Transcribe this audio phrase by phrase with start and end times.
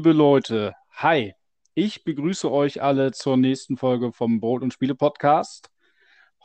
[0.00, 0.74] Liebe Leute.
[0.92, 1.34] Hi,
[1.74, 5.70] ich begrüße euch alle zur nächsten Folge vom Brot und Spiele Podcast.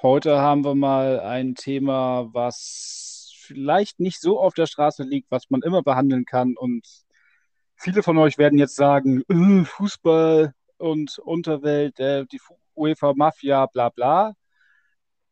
[0.01, 5.49] Heute haben wir mal ein Thema, was vielleicht nicht so auf der Straße liegt, was
[5.49, 6.57] man immer behandeln kann.
[6.57, 6.85] Und
[7.77, 12.41] viele von euch werden jetzt sagen, äh, Fußball und Unterwelt, äh, die
[12.75, 14.33] UEFA Mafia, bla bla.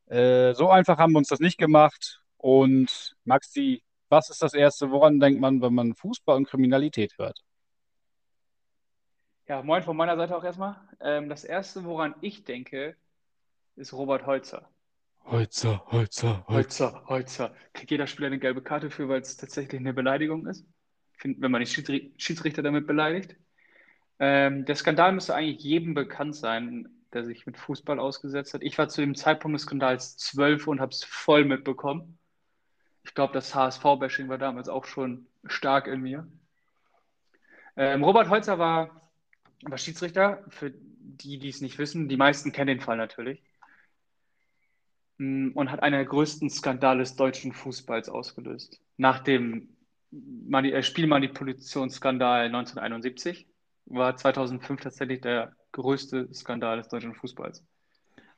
[0.06, 2.22] Äh, so einfach haben wir uns das nicht gemacht.
[2.38, 7.44] Und Maxi, was ist das Erste, woran denkt man, wenn man Fußball und Kriminalität hört?
[9.54, 10.78] Ja, moin von meiner Seite auch erstmal.
[11.00, 12.96] Ähm, das Erste, woran ich denke,
[13.76, 14.68] ist Robert Holzer.
[15.26, 17.56] Holzer, Holzer, Holzer, Holzer.
[17.74, 20.66] Kriegt jeder Spieler eine gelbe Karte für, weil es tatsächlich eine Beleidigung ist?
[21.12, 23.36] Find, wenn man die Schiedsrichter damit beleidigt.
[24.18, 28.64] Ähm, der Skandal müsste eigentlich jedem bekannt sein, der sich mit Fußball ausgesetzt hat.
[28.64, 32.18] Ich war zu dem Zeitpunkt des Skandals zwölf und habe es voll mitbekommen.
[33.04, 36.28] Ich glaube, das HSV-Bashing war damals auch schon stark in mir.
[37.76, 39.03] Ähm, Robert Holzer war,
[39.66, 42.10] war Schiedsrichter, für die, die es nicht wissen.
[42.10, 43.44] Die meisten kennen den Fall natürlich.
[45.18, 48.80] Mm, und hat einen der größten Skandale des deutschen Fußballs ausgelöst.
[48.98, 49.70] Nach dem
[50.12, 53.48] äh, Spielmanipulationsskandal 1971
[53.86, 57.64] war 2005 tatsächlich der größte Skandal des deutschen Fußballs.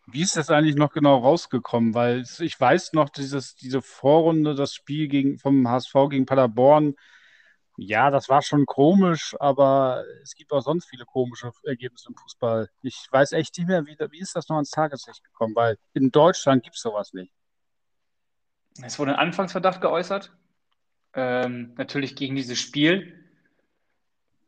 [0.07, 1.93] Wie ist das eigentlich noch genau rausgekommen?
[1.95, 6.95] Weil ich weiß noch, dieses, diese Vorrunde, das Spiel gegen, vom HSV gegen Paderborn,
[7.77, 12.69] ja, das war schon komisch, aber es gibt auch sonst viele komische Ergebnisse im Fußball.
[12.81, 16.11] Ich weiß echt nicht mehr, wie, wie ist das noch ans Tageslicht gekommen, weil in
[16.11, 17.33] Deutschland gibt es sowas nicht.
[18.81, 20.31] Es wurde ein Anfangsverdacht geäußert,
[21.13, 23.25] ähm, natürlich gegen dieses Spiel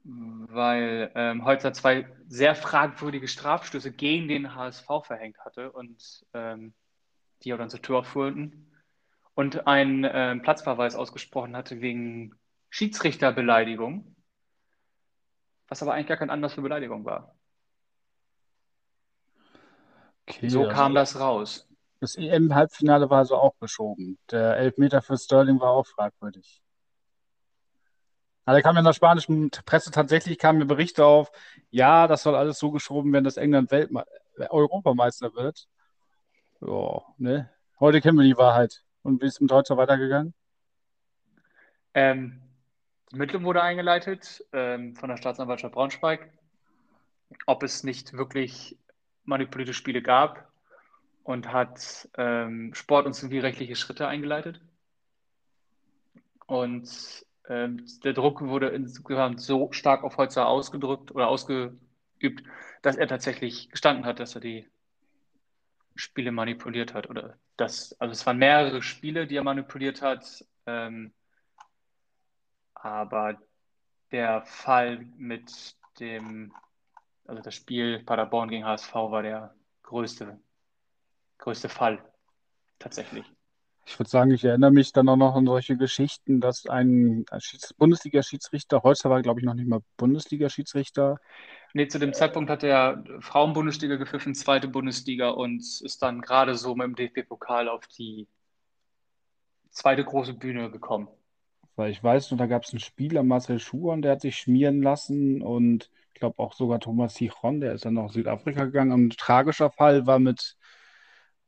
[0.08, 6.74] weil ähm, Holzer zwei sehr fragwürdige Strafstöße gegen den HSV verhängt hatte und ähm,
[7.44, 8.72] die auch dann zur Tür führten
[9.36, 12.36] und einen ähm, Platzverweis ausgesprochen hatte wegen
[12.70, 14.16] Schiedsrichterbeleidigung,
[15.68, 17.36] was aber eigentlich gar kein Anlass für Beleidigung war.
[20.28, 21.68] Okay, so also kam das raus.
[22.00, 24.20] Das EM-Halbfinale war also auch geschoben.
[24.30, 26.62] Der Elfmeter für Sterling war auch fragwürdig.
[28.46, 31.32] Also kam ja in der spanischen Presse tatsächlich kamen mir Berichte auf,
[31.70, 34.06] ja, das soll alles so geschoben werden, dass England Weltme
[34.50, 35.68] Europameister wird.
[36.62, 37.50] Ja, ne?
[37.80, 38.84] Heute kennen wir die Wahrheit.
[39.04, 40.34] Und wie ist es mit heute weitergegangen?
[41.94, 42.47] Ähm,
[43.10, 46.30] die Ermittlung wurde eingeleitet ähm, von der Staatsanwaltschaft Braunschweig,
[47.46, 48.78] ob es nicht wirklich
[49.24, 50.52] manipulierte Spiele gab
[51.24, 54.62] und hat ähm, Sport- und zivilrechtliche Schritte eingeleitet.
[56.46, 62.44] Und ähm, der Druck wurde insgesamt so stark auf Holzer ausgedrückt oder ausgeübt,
[62.82, 64.68] dass er tatsächlich gestanden hat, dass er die
[65.96, 67.10] Spiele manipuliert hat.
[67.10, 70.46] Oder das, also es waren mehrere Spiele, die er manipuliert hat.
[70.66, 71.14] Ähm,
[72.80, 73.38] aber
[74.12, 76.54] der Fall mit dem,
[77.26, 80.40] also das Spiel Paderborn gegen HSV war der größte,
[81.38, 82.04] größte Fall
[82.80, 83.26] tatsächlich.
[83.86, 87.26] Ich würde sagen, ich erinnere mich dann auch noch an solche Geschichten, dass ein
[87.78, 91.20] Bundesliga-Schiedsrichter, Holzer war, glaube ich, noch nicht mal Bundesliga-Schiedsrichter.
[91.74, 96.76] Nee, zu dem Zeitpunkt hat er Frauenbundesliga gepfiffen, zweite Bundesliga und ist dann gerade so
[96.76, 98.28] mit dem DFB-Pokal auf die
[99.70, 101.08] zweite große Bühne gekommen.
[101.78, 105.44] Weil ich weiß, da gab es einen Spieler, Marcel Schuhan, der hat sich schmieren lassen
[105.44, 108.92] und ich glaube auch sogar Thomas Sichron, der ist dann nach Südafrika gegangen.
[108.92, 110.58] Und ein tragischer Fall war mit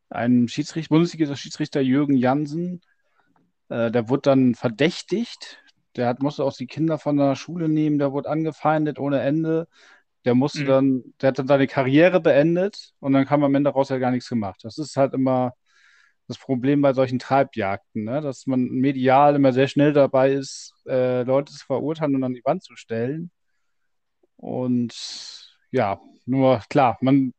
[0.10, 2.82] ein Schiedsrichter, Bundesliga-Schiedsrichter Jürgen Jansen,
[3.70, 5.64] äh, der wurde dann verdächtigt.
[5.96, 9.68] Der hat, musste auch die Kinder von der Schule nehmen, der wurde angefeindet ohne Ende.
[10.26, 10.68] Der musste mhm.
[10.68, 14.02] dann, der hat dann seine Karriere beendet und dann kam am Ende raus, er hat
[14.02, 14.60] gar nichts gemacht.
[14.64, 15.56] Das ist halt immer
[16.30, 18.22] das Problem bei solchen Treibjagden, ne?
[18.22, 22.46] dass man medial immer sehr schnell dabei ist, äh, Leute zu verurteilen und an die
[22.46, 23.32] Wand zu stellen.
[24.38, 24.94] Und
[25.72, 27.34] ja, nur klar, man,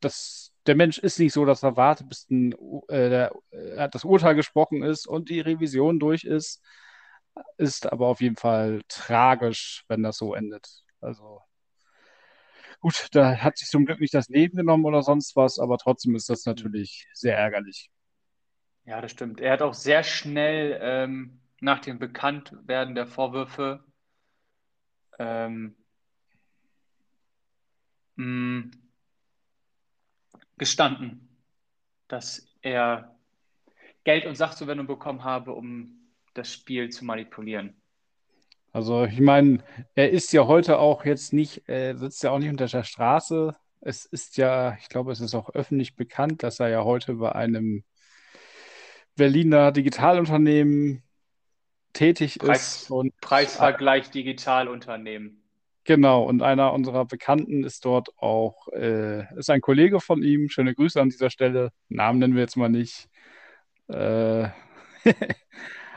[0.00, 2.52] das der Mensch ist nicht so, dass er wartet, bis ein,
[2.88, 6.62] äh, der, äh, das Urteil gesprochen ist und die Revision durch ist.
[7.58, 10.84] Ist aber auf jeden Fall tragisch, wenn das so endet.
[11.00, 11.40] Also
[12.80, 16.14] gut, da hat sich zum Glück nicht das Leben genommen oder sonst was, aber trotzdem
[16.16, 17.90] ist das natürlich sehr ärgerlich.
[18.86, 19.40] Ja, das stimmt.
[19.40, 23.82] Er hat auch sehr schnell ähm, nach dem Bekanntwerden der Vorwürfe
[25.18, 25.74] ähm,
[28.16, 28.70] mh,
[30.58, 31.28] gestanden,
[32.08, 33.16] dass er
[34.04, 37.80] Geld und Sachzuwendung bekommen habe, um das Spiel zu manipulieren.
[38.72, 39.62] Also ich meine,
[39.94, 43.54] er ist ja heute auch jetzt nicht, er sitzt ja auch nicht unter der Straße.
[43.80, 47.32] Es ist ja, ich glaube, es ist auch öffentlich bekannt, dass er ja heute bei
[47.32, 47.84] einem
[49.16, 51.02] Berliner Digitalunternehmen
[51.92, 52.90] tätig Preis, ist.
[52.90, 55.42] Und Preisvergleich Digitalunternehmen.
[55.84, 60.48] Genau, und einer unserer Bekannten ist dort auch, äh, ist ein Kollege von ihm.
[60.48, 61.70] Schöne Grüße an dieser Stelle.
[61.88, 63.08] Namen nennen wir jetzt mal nicht.
[63.88, 64.48] Äh,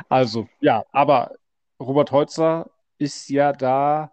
[0.09, 1.35] also, ja, aber
[1.79, 4.11] Robert Heutzer ist ja da,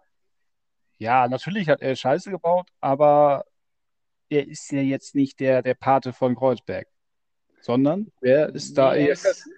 [0.97, 3.45] ja, natürlich hat er Scheiße gebaut, aber
[4.29, 6.87] er ist ja jetzt nicht der, der Pate von Kreuzberg,
[7.65, 9.49] sondern wer ist da Nee, er ist,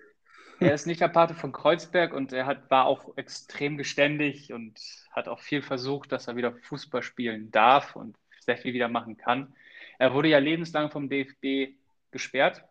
[0.62, 4.80] er ist nicht der Pate von Kreuzberg und er hat, war auch extrem beständig und
[5.12, 9.18] hat auch viel versucht, dass er wieder Fußball spielen darf und sehr viel wieder machen
[9.18, 9.54] kann.
[10.00, 11.76] Er wurde ja lebenslang vom DFB
[12.12, 12.64] gesperrt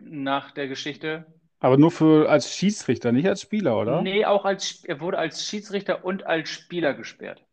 [0.00, 1.26] nach der Geschichte.
[1.60, 4.00] Aber nur für als Schiedsrichter, nicht als Spieler, oder?
[4.00, 7.44] Nee, auch als, er wurde als Schiedsrichter und als Spieler gesperrt.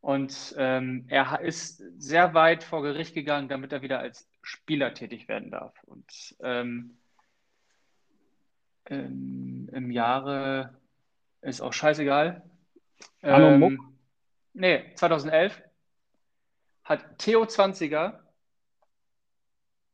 [0.00, 5.28] Und ähm, er ist sehr weit vor Gericht gegangen, damit er wieder als Spieler tätig
[5.28, 5.74] werden darf.
[5.84, 6.96] Und ähm,
[8.86, 10.74] ähm, im Jahre
[11.40, 12.42] ist auch scheißegal.
[13.22, 13.72] Muck?
[13.72, 13.98] Ähm,
[14.52, 15.62] nee, 2011
[16.84, 18.22] hat Theo Zwanziger,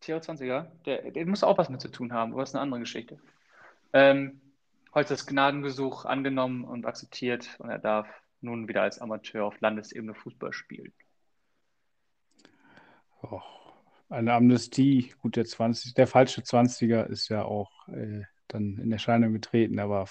[0.01, 2.63] Theo Zwanziger, der, der muss auch was mit zu tun haben, aber das ist eine
[2.63, 3.19] andere Geschichte.
[3.93, 4.41] Ähm,
[4.95, 8.09] heute das Gnadengesuch angenommen und akzeptiert und er darf
[8.41, 10.93] nun wieder als Amateur auf Landesebene Fußball spielen.
[13.23, 13.68] Och,
[14.09, 19.33] eine Amnestie, gut, der 20, der falsche 20er ist ja auch äh, dann in Erscheinung
[19.33, 20.07] getreten, aber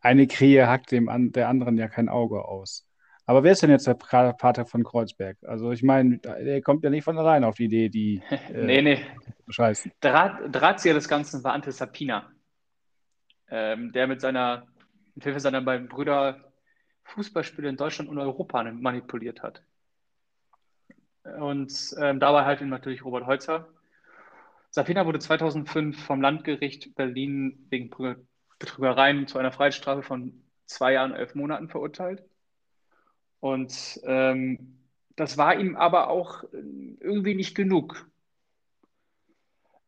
[0.00, 2.88] eine Krähe hackt dem an, der anderen ja kein Auge aus.
[3.26, 5.36] Aber wer ist denn jetzt der Pater von Kreuzberg?
[5.42, 8.82] Also ich meine, der kommt ja nicht von allein auf die Idee, die Nee, äh,
[8.82, 8.96] nee.
[8.96, 9.92] zu bescheißen.
[10.00, 12.30] Draht, Drahtzieher des Ganzen war Ante Sapina,
[13.50, 14.66] ähm, der mit seiner,
[15.14, 16.52] mit Hilfe seiner beiden Brüder
[17.04, 19.62] Fußballspiele in Deutschland und Europa manipuliert hat.
[21.38, 23.68] Und ähm, dabei halt eben natürlich Robert Heutzer.
[24.70, 28.16] Sapina wurde 2005 vom Landgericht Berlin wegen Betrü-
[28.58, 32.22] Betrügereien zu einer Freiheitsstrafe von zwei Jahren, elf Monaten verurteilt.
[33.40, 34.78] Und ähm,
[35.16, 36.58] das war ihm aber auch äh,
[37.00, 38.08] irgendwie nicht genug.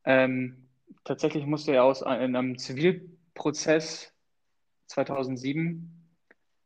[0.05, 0.69] Ähm,
[1.05, 4.13] tatsächlich musste er aus einem Zivilprozess
[4.87, 5.97] 2007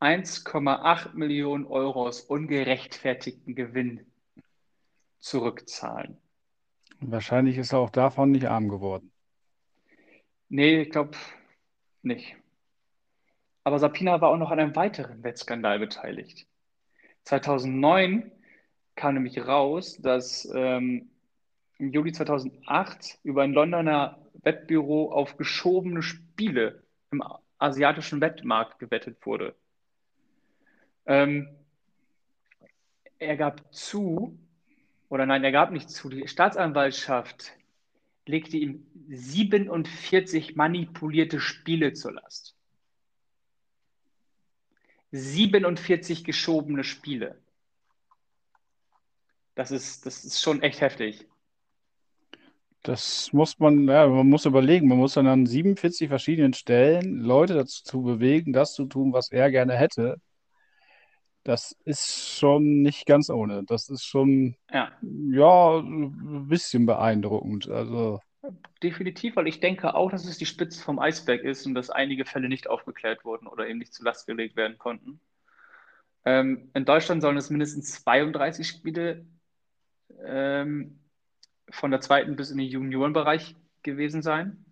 [0.01, 4.07] 1,8 Millionen Euro aus ungerechtfertigten Gewinn
[5.25, 6.19] zurückzahlen.
[7.01, 9.11] Wahrscheinlich ist er auch davon nicht arm geworden.
[10.51, 11.17] Nee, ich glaube
[12.03, 12.37] nicht.
[13.65, 16.47] Aber Sapina war auch noch an einem weiteren Wettskandal beteiligt.
[17.25, 18.31] 2009
[18.97, 21.11] kam nämlich raus, dass ähm,
[21.79, 27.23] im Juli 2008 über ein Londoner Wettbüro auf geschobene Spiele im
[27.59, 29.57] asiatischen Wettmarkt gewettet wurde.
[31.07, 31.49] Ähm,
[33.19, 34.39] er gab zu,
[35.15, 37.53] oder nein, er gab nicht zu, die Staatsanwaltschaft
[38.27, 42.57] legte ihm 47 manipulierte Spiele zur Last.
[45.13, 47.41] 47 geschobene Spiele.
[49.55, 51.29] Das ist, das ist schon echt heftig.
[52.83, 57.55] Das muss man, ja, man muss überlegen, man muss dann an 47 verschiedenen Stellen Leute
[57.55, 60.21] dazu zu bewegen, das zu tun, was er gerne hätte.
[61.45, 63.65] Das ist schon nicht ganz ohne.
[63.65, 64.91] Das ist schon, Ja,
[65.31, 67.69] ja, ein bisschen beeindruckend.
[67.69, 68.21] Also,
[68.83, 72.25] definitiv, weil ich denke auch, dass es die Spitze vom Eisberg ist und dass einige
[72.25, 75.21] Fälle nicht aufgeklärt wurden oder eben nicht zur Last gelegt werden konnten.
[76.25, 79.27] Ähm, in Deutschland sollen es mindestens 32 Spiele
[80.25, 80.99] ähm,
[81.71, 84.64] von der zweiten bis in den Juniorenbereich gewesen sein.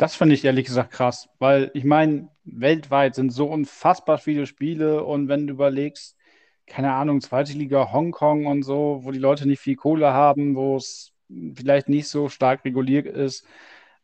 [0.00, 5.04] Das finde ich ehrlich gesagt krass, weil ich meine, weltweit sind so unfassbar viele Spiele
[5.04, 6.16] und wenn du überlegst,
[6.66, 10.76] keine Ahnung, zweite Liga Hongkong und so, wo die Leute nicht viel Kohle haben, wo
[10.76, 11.12] es
[11.54, 13.46] vielleicht nicht so stark reguliert ist,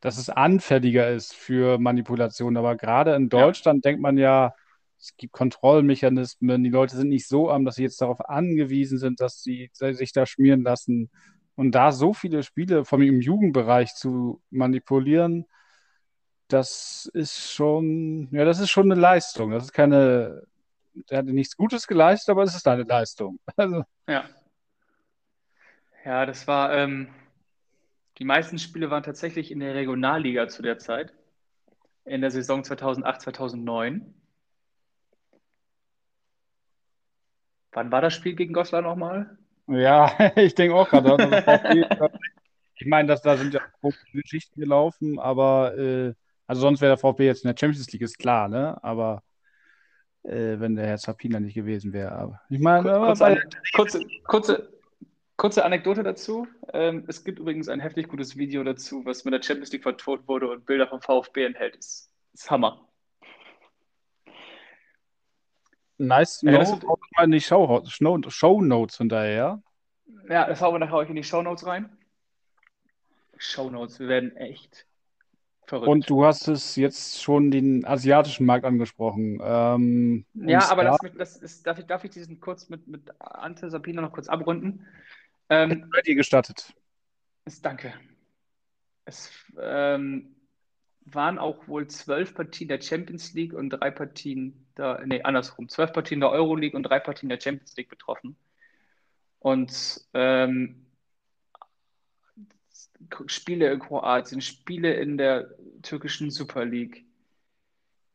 [0.01, 2.57] dass es anfälliger ist für Manipulation.
[2.59, 4.55] Aber gerade in Ja, Deutschland denkt man ja,
[4.99, 9.21] es gibt Kontrollmechanismen, die Leute sind nicht so arm, dass sie jetzt darauf angewiesen sind,
[9.21, 11.11] dass sie sich da schmieren lassen.
[11.57, 15.47] Und da so viele Spiele vom im Jugendbereich zu manipulieren,
[16.49, 19.51] das ist schon, ja, das ist schon eine Leistung.
[19.51, 20.43] Das ist keine,
[21.11, 23.39] der hat nichts Gutes geleistet, aber es ist eine Leistung.
[23.57, 24.25] Also, ja.
[26.05, 27.09] Ja, das war, ähm,
[28.19, 31.13] die meisten Spiele waren tatsächlich in der Regionalliga zu der Zeit,
[32.05, 34.15] in der Saison 2008, 2009.
[37.73, 39.37] Wann war das Spiel gegen Goslar nochmal?
[39.67, 41.43] ja, ich denke auch gerade,
[42.77, 43.61] ich meine, dass da sind ja
[44.13, 46.15] Geschichten gelaufen, aber äh,
[46.47, 48.83] also sonst wäre der VfB jetzt in der Champions League, ist klar, ne?
[48.83, 49.23] Aber
[50.23, 52.13] äh, wenn der Herr Zapina nicht gewesen wäre.
[52.13, 53.43] Aber ich meine, Kurze,
[53.75, 54.73] kurze, kurze,
[55.37, 56.47] kurze Anekdote dazu.
[56.73, 60.27] Ähm, es gibt übrigens ein heftig gutes Video dazu, was mit der Champions League vertont
[60.29, 61.77] wurde und Bilder vom VfB enthält.
[61.77, 62.89] Ist, ist Hammer.
[65.99, 66.71] Nice Ja, das
[67.17, 69.63] mal in die Show, Show, Show Notes hinterher.
[70.29, 71.97] ja, das hauen wir nachher euch in die Shownotes rein.
[73.39, 74.87] Shownotes, wir werden echt
[75.73, 76.11] Und verrückt.
[76.11, 79.41] du hast es jetzt schon den asiatischen Markt angesprochen.
[79.43, 83.03] Ähm, und Ja, aber mich, das ist, darf ich, darf ich diesen kurz mit, mit
[83.19, 84.87] Ante Sabina noch kurz abrunden?
[85.49, 86.73] Ähm, dir gestattet.
[87.45, 87.93] ist, danke.
[89.05, 90.37] Es ähm,
[91.05, 95.93] waren auch wohl zwölf Partien der Champions League und drei Partien der, nee, andersrum, zwölf
[95.93, 98.37] Partien der Euroleague und drei Partien der Champions League betroffen.
[99.41, 100.86] Und ähm,
[103.27, 105.51] Spiele in Kroatien, Spiele in der
[105.83, 107.05] türkischen Super League,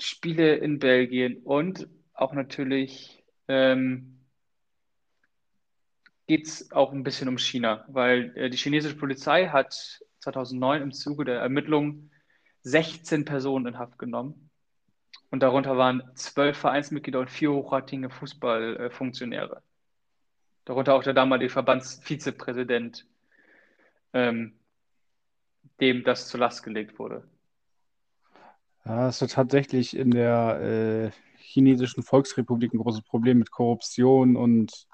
[0.02, 4.20] Spiele in Belgien und auch natürlich ähm,
[6.28, 10.92] geht es auch ein bisschen um China, weil äh, die chinesische Polizei hat 2009 im
[10.92, 12.12] Zuge der Ermittlungen
[12.64, 14.50] 16 Personen in Haft genommen.
[15.30, 19.64] Und darunter waren zwölf Vereinsmitglieder und vier hochranginge Fußballfunktionäre.
[20.66, 23.08] Darunter auch der damalige Verbandsvizepräsident,
[24.14, 24.60] ähm,
[25.82, 27.28] dem das zur Last gelegt wurde.
[28.86, 34.88] Ja, es ist tatsächlich in der äh, chinesischen Volksrepublik ein großes Problem mit Korruption und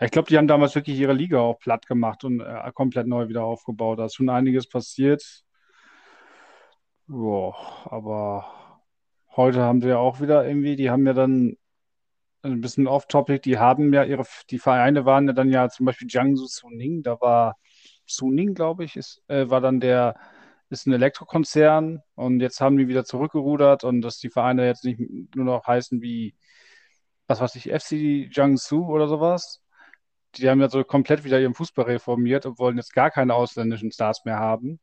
[0.00, 3.28] ich glaube, die haben damals wirklich ihre Liga auch platt gemacht und äh, komplett neu
[3.28, 3.98] wieder aufgebaut.
[3.98, 5.44] Da ist schon einiges passiert.
[7.06, 7.54] Boah,
[7.90, 8.80] aber
[9.36, 11.56] heute haben sie ja auch wieder irgendwie, die haben ja dann
[12.42, 16.08] ein bisschen off-topic, die haben ja ihre, die Vereine waren ja dann ja zum Beispiel
[16.10, 17.56] Jiangsu Suning, da war
[18.06, 20.16] Suning, glaube ich, ist, äh, war dann der,
[20.70, 25.00] ist ein Elektrokonzern und jetzt haben die wieder zurückgerudert und dass die Vereine jetzt nicht
[25.34, 26.34] nur noch heißen wie,
[27.26, 29.62] was weiß ich, FC Jiangsu oder sowas.
[30.36, 33.92] Die haben ja so komplett wieder ihren Fußball reformiert und wollen jetzt gar keine ausländischen
[33.92, 34.80] Stars mehr haben.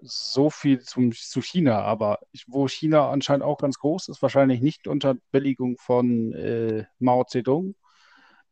[0.00, 4.60] So viel zum, zu China, aber ich, wo China anscheinend auch ganz groß ist, wahrscheinlich
[4.60, 7.74] nicht unter Billigung von äh, Mao Zedong,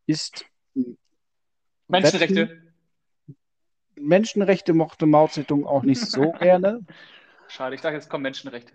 [0.07, 0.47] ist.
[1.89, 2.62] Menschenrechte.
[4.03, 6.81] Menschenrechte mochte Mao Zedong auch nicht so gerne.
[7.49, 8.73] Schade, ich dachte, jetzt kommen Menschenrechte.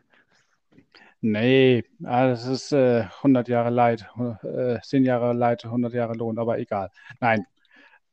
[1.19, 4.07] Nee, ah, das ist äh, 100 Jahre Leid,
[4.43, 6.91] äh, 10 Jahre Leid, 100 Jahre Lohn, aber egal.
[7.19, 7.45] Nein,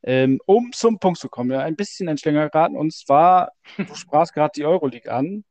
[0.06, 2.76] ähm, um zum Punkt zu kommen, ja, ein bisschen ein Schlänger geraten.
[2.76, 5.44] Und zwar, du sprachst gerade die Euroleague an.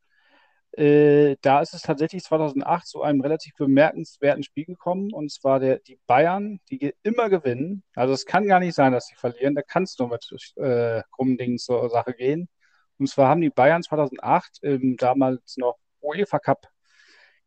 [0.78, 5.14] Äh, da ist es tatsächlich 2008 zu einem relativ bemerkenswerten Spiel gekommen.
[5.14, 7.84] Und zwar der, die Bayern, die immer gewinnen.
[7.96, 9.56] Also es kann gar nicht sein, dass sie verlieren.
[9.56, 10.28] Da kann es nur mit
[10.58, 12.50] äh, krummen Dingen zur Sache gehen.
[12.98, 16.68] Und zwar haben die Bayern 2008 im damals noch UEFA Cup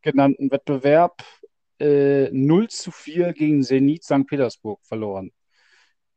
[0.02, 1.22] genannten Wettbewerb
[1.80, 4.26] äh, 0 zu 4 gegen Zenit St.
[4.26, 5.32] Petersburg verloren.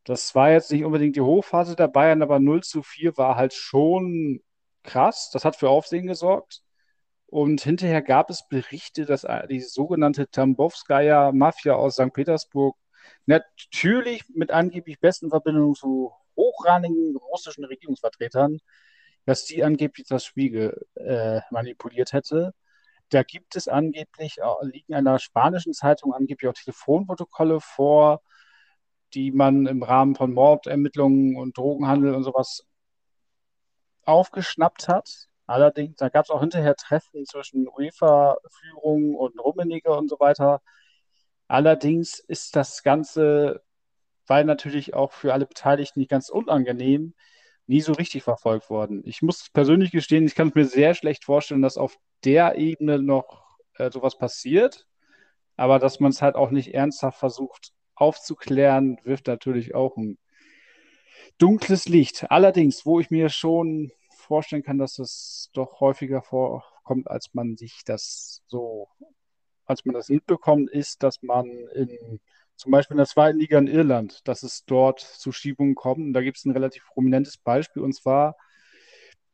[0.04, 3.54] Das war jetzt nicht unbedingt die Hochphase der Bayern, aber 0 zu 4 war halt
[3.54, 4.42] schon
[4.84, 5.30] krass.
[5.34, 6.64] Das hat für Aufsehen gesorgt.
[7.30, 12.12] Und hinterher gab es Berichte, dass die sogenannte Tambowskaja Mafia aus St.
[12.12, 12.76] Petersburg
[13.28, 18.60] natürlich mit angeblich besten Verbindungen zu hochrangigen russischen Regierungsvertretern,
[19.26, 22.54] dass die angeblich das Spiel äh, manipuliert hätte.
[23.10, 28.24] Da gibt es angeblich, äh, liegen einer spanischen Zeitung angeblich auch Telefonprotokolle vor,
[29.14, 32.66] die man im Rahmen von Mordermittlungen und Drogenhandel und sowas
[34.04, 35.29] aufgeschnappt hat.
[35.50, 40.62] Allerdings, da gab es auch hinterher Treffen zwischen UEFA-Führung und Rummenigge und so weiter.
[41.48, 43.64] Allerdings ist das Ganze,
[44.28, 47.16] weil natürlich auch für alle Beteiligten nicht ganz unangenehm,
[47.66, 49.02] nie so richtig verfolgt worden.
[49.06, 53.00] Ich muss persönlich gestehen, ich kann es mir sehr schlecht vorstellen, dass auf der Ebene
[53.00, 54.86] noch äh, sowas passiert,
[55.58, 60.20] aber dass man es halt auch nicht ernsthaft versucht aufzuklären, wirft natürlich auch ein
[61.40, 62.30] dunkles Licht.
[62.30, 63.92] Allerdings, wo ich mir schon
[64.30, 68.88] vorstellen kann, dass es doch häufiger vorkommt, als man sich das so,
[69.66, 72.22] als man das mitbekommt, ist, dass man in
[72.60, 76.00] zum Beispiel in der zweiten Liga in Irland, dass es dort zu Schiebungen kommt.
[76.00, 77.82] Und da gibt es ein relativ prominentes Beispiel.
[77.82, 78.36] Und zwar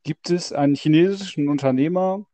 [0.04, 2.28] gibt es einen chinesischen Unternehmer,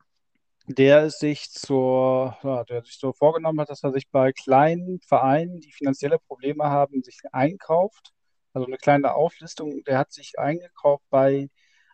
[0.68, 2.38] der sich zur,
[2.70, 7.03] der sich so vorgenommen hat, dass er sich bei kleinen Vereinen, die finanzielle Probleme haben,
[7.03, 8.12] sich einkauft.
[8.51, 9.84] Also eine kleine Auflistung.
[9.86, 11.50] Der hat sich eingekauft bei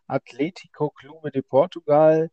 [0.07, 2.29] Atlético Clube de Portugal,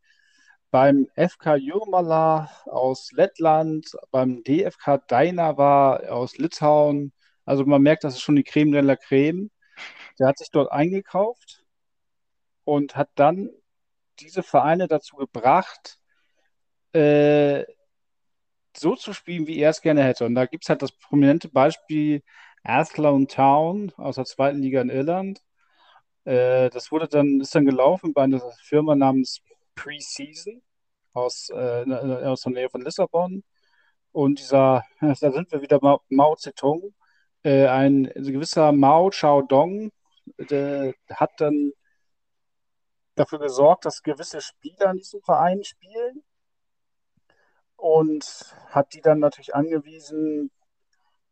[0.70, 7.12] beim FK Jurmala aus Lettland, beim DFK Dainava aus Litauen.
[7.44, 9.50] Also man merkt, das ist schon die Creme de la Creme.
[10.18, 11.64] Der hat sich dort eingekauft
[12.64, 13.50] und hat dann
[14.20, 15.98] diese Vereine dazu gebracht,
[16.92, 17.64] äh,
[18.76, 20.26] so zu spielen, wie er es gerne hätte.
[20.26, 22.22] Und da gibt es halt das prominente Beispiel
[22.64, 25.42] Athlone Town aus der zweiten Liga in Irland.
[26.24, 29.40] Äh, das wurde dann, ist dann gelaufen bei einer Firma namens
[29.74, 30.62] Preseason
[31.12, 31.84] aus, äh,
[32.24, 33.44] aus der Nähe von Lissabon.
[34.12, 36.94] Und dieser, da sind wir wieder Mao, Mao Zedong,
[37.42, 39.90] äh, ein gewisser Mao Zedong,
[40.38, 41.72] der hat dann
[43.14, 46.22] dafür gesorgt, dass gewisse Spieler in diesem Verein spielen
[47.76, 50.50] und hat die dann natürlich angewiesen,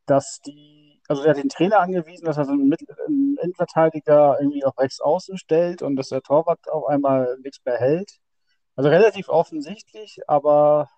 [0.07, 0.82] dass die,
[1.13, 2.73] also er hat den Trainer angewiesen, dass er so einen,
[3.43, 8.19] Innenverteidiger irgendwie auf rechts außen stellt und dass der Torwart auf einmal nichts mehr hält.
[8.77, 10.89] Also relativ offensichtlich, aber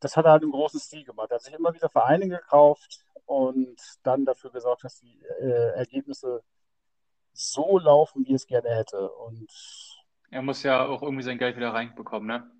[0.00, 1.30] das hat er halt im großen Stil gemacht.
[1.30, 6.42] Er hat sich immer wieder Vereine gekauft und dann dafür gesorgt, dass die äh, Ergebnisse
[7.32, 9.10] so laufen, wie es gerne hätte.
[9.10, 9.48] Und
[10.30, 12.50] er muss ja auch irgendwie sein Geld wieder reinbekommen, ne?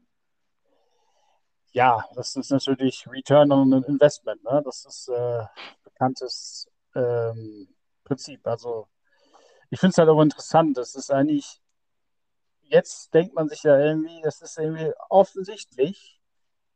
[1.75, 4.63] Ja, das ist natürlich Return on Investment, ne?
[4.65, 5.45] Das ist äh,
[5.83, 7.69] bekanntes ähm,
[8.05, 8.47] Prinzip.
[8.47, 8.87] Also
[9.71, 10.77] ich finde es halt auch interessant.
[10.79, 11.61] Das ist eigentlich,
[12.63, 16.21] jetzt denkt man sich ja irgendwie, das ist irgendwie offensichtlich.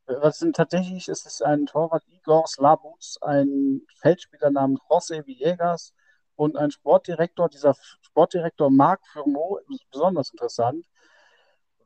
[0.07, 5.95] Was sind tatsächlich, es ist ein Torwart Igor Slabuts, ein Feldspieler namens José Villegas
[6.35, 7.49] und ein Sportdirektor.
[7.49, 9.61] Dieser Sportdirektor Marc Furmeau,
[9.93, 10.87] besonders interessant,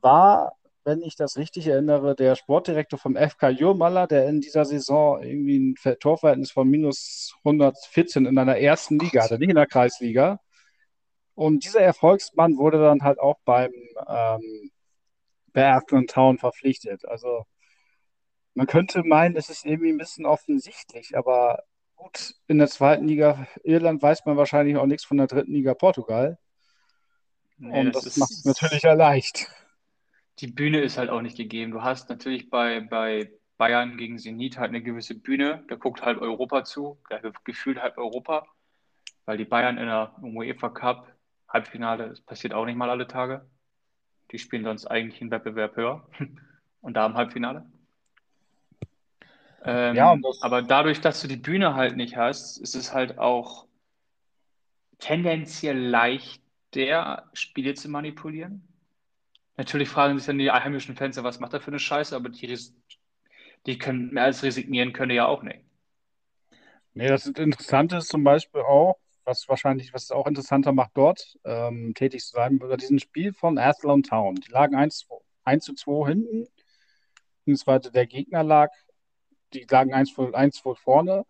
[0.01, 5.21] war, wenn ich das richtig erinnere, der Sportdirektor vom FK Jurmala, der in dieser Saison
[5.23, 10.39] irgendwie ein Torverhältnis von minus 114 in einer ersten Liga hatte, nicht in der Kreisliga.
[11.35, 13.71] Und dieser Erfolgsmann wurde dann halt auch beim
[14.07, 14.71] ähm,
[15.53, 17.07] bei Town verpflichtet.
[17.07, 17.45] Also
[18.55, 21.63] man könnte meinen, es ist irgendwie ein bisschen offensichtlich, aber
[21.95, 25.73] gut, in der zweiten Liga Irland weiß man wahrscheinlich auch nichts von der dritten Liga
[25.73, 26.37] Portugal.
[27.57, 29.49] Nee, Und das, das macht es natürlich ja leicht.
[30.43, 31.71] Die Bühne ist halt auch nicht gegeben.
[31.71, 35.63] Du hast natürlich bei, bei Bayern gegen Zenit halt eine gewisse Bühne.
[35.69, 37.01] Da guckt halb Europa zu,
[37.45, 38.45] gefühlt halb Europa,
[39.23, 41.07] weil die Bayern in der UEFA Cup
[41.47, 43.47] Halbfinale, das passiert auch nicht mal alle Tage.
[44.33, 46.09] Die spielen sonst eigentlich einen Wettbewerb höher
[46.81, 47.65] und da im Halbfinale.
[49.63, 53.65] Ähm, ja, aber dadurch, dass du die Bühne halt nicht hast, ist es halt auch
[54.99, 58.67] tendenziell leichter, Spiele zu manipulieren.
[59.55, 62.57] Natürlich fragen sich dann die heimischen Fans, was macht er für eine Scheiße, aber die,
[63.65, 65.59] die können mehr als resignieren, können ja auch nicht.
[66.95, 71.37] Nee, das Interessante ist zum Beispiel auch, was wahrscheinlich, was es auch interessanter macht, dort
[71.43, 74.35] ähm, tätig zu sein, über diesen Spiel von Athlone Town.
[74.35, 75.07] Die lagen 1,
[75.43, 76.47] 1 zu 2 hinten,
[77.39, 78.69] beziehungsweise der Gegner lag
[79.53, 81.25] die lagen 1 vor, 1 vor vorne.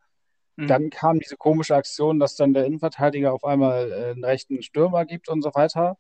[0.56, 0.68] Mhm.
[0.68, 5.06] Dann kam diese komische Aktion, dass dann der Innenverteidiger auf einmal äh, einen rechten Stürmer
[5.06, 5.98] gibt und so weiter.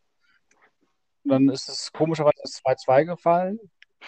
[1.23, 3.59] Und dann ist es komischerweise 2-2 gefallen.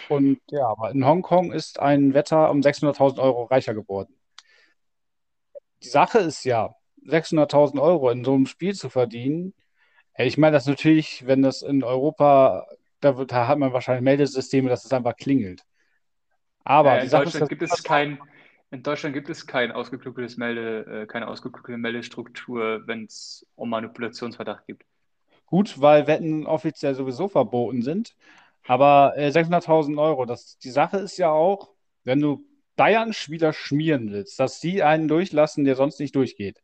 [0.08, 4.14] Und ja, aber in Hongkong ist ein Wetter um 600.000 Euro reicher geworden.
[5.82, 6.74] Die Sache ist ja,
[7.06, 9.54] 600.000 Euro in so einem Spiel zu verdienen.
[10.18, 12.66] Ich meine, das natürlich, wenn das in Europa,
[13.00, 15.64] da, wird, da hat man wahrscheinlich Meldesysteme, dass es einfach klingelt.
[16.64, 18.18] Aber äh, in, Deutschland ist, gibt es kein,
[18.70, 24.66] in Deutschland gibt es kein ausgeklügeltes Melde, äh, keine ausgeklügelte Meldestruktur, wenn es um Manipulationsverdacht
[24.66, 24.84] gibt.
[25.46, 28.16] Gut, weil Wetten offiziell sowieso verboten sind.
[28.66, 31.70] Aber äh, 600.000 Euro, das, die Sache ist ja auch,
[32.04, 32.44] wenn du
[32.76, 36.62] Bayern-Spieler schmieren willst, dass die einen durchlassen, der sonst nicht durchgeht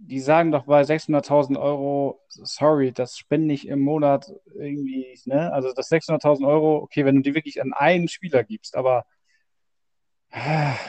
[0.00, 5.52] die sagen doch bei 600.000 Euro, sorry, das spende ich im Monat irgendwie, ne?
[5.52, 9.06] Also das 600.000 Euro, okay, wenn du die wirklich an einen Spieler gibst, aber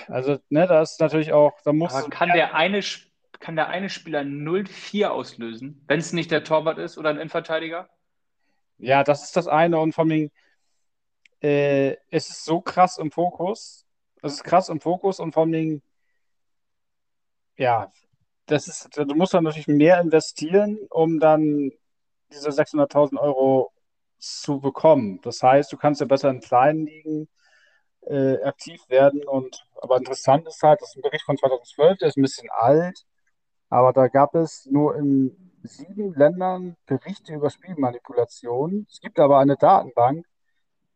[0.07, 1.93] also, ne, da ist natürlich auch, da muss.
[1.93, 2.81] Aber kann der eine,
[3.39, 7.89] kann der eine Spieler 0-4 auslösen, wenn es nicht der Torwart ist oder ein Innenverteidiger?
[8.77, 10.31] Ja, das ist das eine und vor allem,
[11.41, 13.85] äh, es ist so krass im Fokus.
[14.21, 15.81] Es ist krass im Fokus und vor allem,
[17.57, 17.91] ja,
[18.45, 21.71] das ist, du musst dann natürlich mehr investieren, um dann
[22.31, 23.71] diese 600.000 Euro
[24.17, 25.19] zu bekommen.
[25.21, 27.29] Das heißt, du kannst ja besser in kleinen Ligen
[28.01, 29.23] äh, aktiv werden.
[29.25, 32.49] Und aber interessant ist halt, das ist ein Bericht von 2012, der ist ein bisschen
[32.51, 33.05] alt,
[33.69, 38.87] aber da gab es nur in sieben Ländern Berichte über Spielmanipulation.
[38.89, 40.25] Es gibt aber eine Datenbank,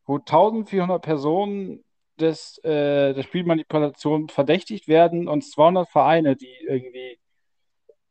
[0.05, 1.83] wo 1400 Personen
[2.19, 7.19] des, äh, der Spielmanipulation verdächtigt werden und 200 Vereine, die irgendwie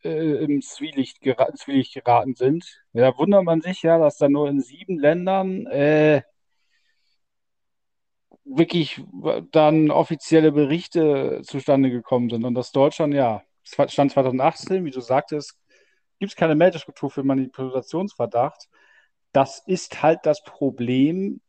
[0.05, 2.83] äh, im Zwielicht, gera Zwielicht geraten sind.
[2.93, 6.23] Da wundert man sich ja, dass da nur in sieben Ländern äh,
[8.45, 9.03] wirklich
[9.53, 12.45] dann offizielle Berichte zustande gekommen sind.
[12.45, 15.59] Und dass Deutschland, ja, Stand 2018, wie du sagtest,
[16.19, 18.69] gibt es keine Meldestruktur für Manipulationsverdacht.
[19.33, 21.41] Das ist halt das Problem,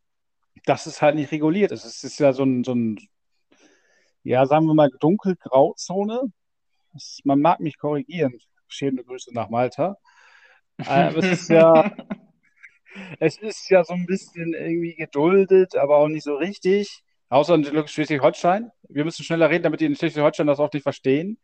[0.65, 1.86] dass es halt nicht reguliert ist.
[1.86, 2.97] Es ist ja so ein, so ein
[4.23, 6.21] ja, sagen wir mal, dunkelgrauzone.
[7.23, 8.38] Man mag mich korrigieren.
[8.67, 9.97] Schöne Grüße nach Malta.
[10.77, 11.91] Äh, es ist ja,
[13.19, 17.03] es ist ja so ein bisschen irgendwie geduldet, aber auch nicht so richtig.
[17.29, 18.71] Außer in Schleswig-Holstein.
[18.89, 21.38] Wir müssen schneller reden, damit die in Schleswig-Holstein das auch nicht verstehen.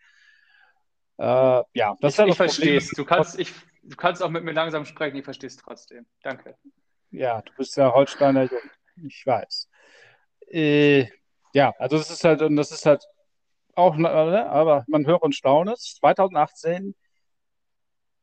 [1.19, 2.89] Äh, ja, das ich, ist ja ich verstehe es.
[2.91, 6.05] Du kannst, du kannst auch mit mir langsam sprechen, ich verstehe es trotzdem.
[6.23, 6.55] Danke.
[7.11, 8.61] Ja, du bist ja Holsteiner Jung.
[9.05, 9.69] Ich weiß.
[10.47, 11.07] Äh,
[11.53, 13.03] ja, also das ist halt, und das ist halt
[13.75, 15.95] auch, ne, aber man hört und staune es.
[15.95, 16.95] 2018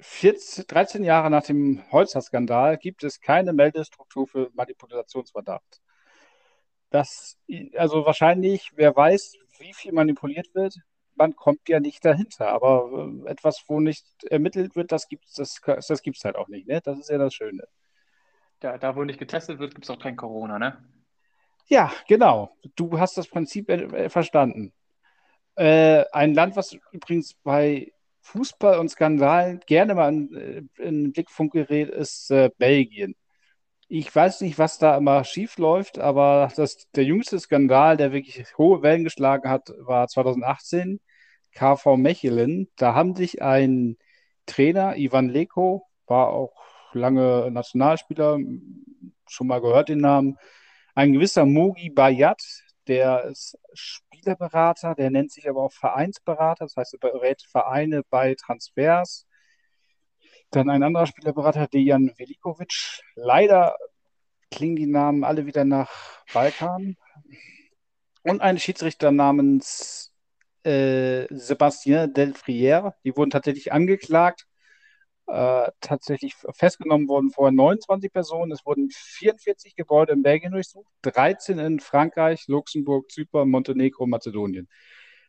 [0.01, 5.81] 14, 13 Jahre nach dem Holzer-Skandal gibt es keine Meldestruktur für Manipulationsverdacht.
[6.91, 7.39] Das,
[7.75, 10.79] also wahrscheinlich, wer weiß, wie viel manipuliert wird,
[11.17, 12.49] man kommt ja nicht dahinter.
[12.49, 16.49] Aber äh, etwas, wo nicht ermittelt wird, das gibt es das, das gibt's halt auch
[16.49, 16.67] nicht.
[16.69, 16.81] Ne?
[16.83, 17.65] Das ist ja das Schöne.
[18.61, 20.83] Da, da wo nicht getestet wird, gibt es auch kein Corona, ne?
[21.67, 22.57] Ja, genau.
[22.77, 24.73] Du hast das Prinzip äh, verstanden.
[25.57, 31.13] Äh, ein Land, was übrigens bei Fußball und Skandalen gerne mal in, äh, in den
[31.13, 33.15] Blickfunk gerät, ist äh, Belgien.
[33.89, 38.45] Ich weiß nicht, was da immer schief läuft, aber das, der jüngste Skandal, der wirklich
[38.59, 41.01] hohe Wellen geschlagen hat, war 2018.
[41.55, 42.69] KV Mechelen.
[42.77, 43.97] Da haben sich ein
[44.47, 46.55] Trainer, Ivan Leko, war auch
[46.93, 48.39] lange Nationalspieler,
[49.29, 50.37] schon mal gehört den Namen,
[50.95, 52.43] ein gewisser Mogi Bayat,
[52.89, 58.35] der ist Spielerberater, der nennt sich aber auch Vereinsberater, das heißt, er berät Vereine bei
[58.35, 59.26] Transfers.
[60.51, 63.03] Dann ein anderer Spielerberater, Dejan Velikovic.
[63.15, 63.77] Leider
[64.51, 66.97] klingen die Namen alle wieder nach Balkan.
[68.23, 70.13] Und ein Schiedsrichter namens
[70.65, 72.95] äh, Sébastien Delfrière.
[73.05, 74.47] Die wurden tatsächlich angeklagt
[75.27, 78.53] äh, tatsächlich festgenommen wurden vorher 29 Personen.
[78.53, 84.69] Es wurden 44 Gebäude in Belgien durchsucht, 13 in Frankreich, Luxemburg, Zypern, Montenegro, Mazedonien.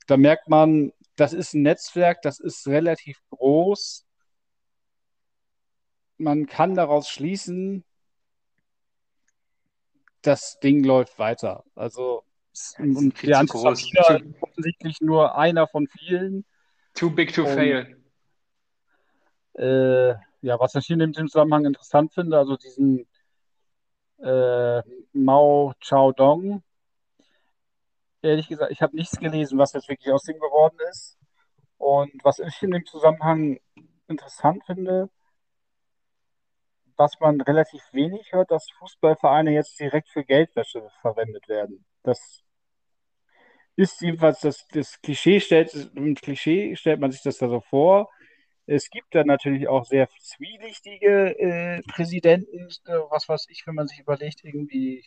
[0.06, 4.06] Da merkt man, das ist ein Netzwerk, das ist relativ groß.
[6.18, 7.84] Man kann daraus schließen,
[10.22, 11.64] das Ding läuft weiter.
[11.76, 12.24] Also
[12.80, 13.54] und der ist
[14.42, 16.46] offensichtlich nur einer von vielen.
[16.94, 17.98] Too big to und, fail.
[19.54, 23.08] Äh, ja, was ich hier in dem Zusammenhang interessant finde, also diesen
[24.20, 24.82] äh,
[25.14, 26.64] Mao Chao-Dong,
[28.22, 31.18] ehrlich gesagt, ich habe nichts gelesen, was jetzt wirklich aus dem geworden ist.
[31.78, 33.60] Und was ich in dem Zusammenhang
[34.08, 35.10] interessant finde,
[36.98, 41.86] was man relativ wenig hört, dass Fußballvereine jetzt direkt für Geldwäsche verwendet werden.
[42.04, 42.44] Das
[43.76, 48.10] ist jedenfalls das, das Klischee stellt, im Klischee stellt man sich das da so vor.
[48.66, 53.88] Es gibt dann natürlich auch sehr zwielichtige äh, Präsidenten, äh, was weiß ich, wenn man
[53.88, 55.06] sich überlegt, irgendwie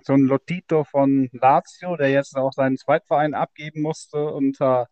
[0.00, 4.88] so ein Lotito von Lazio, der jetzt auch seinen Zweitverein abgeben musste unter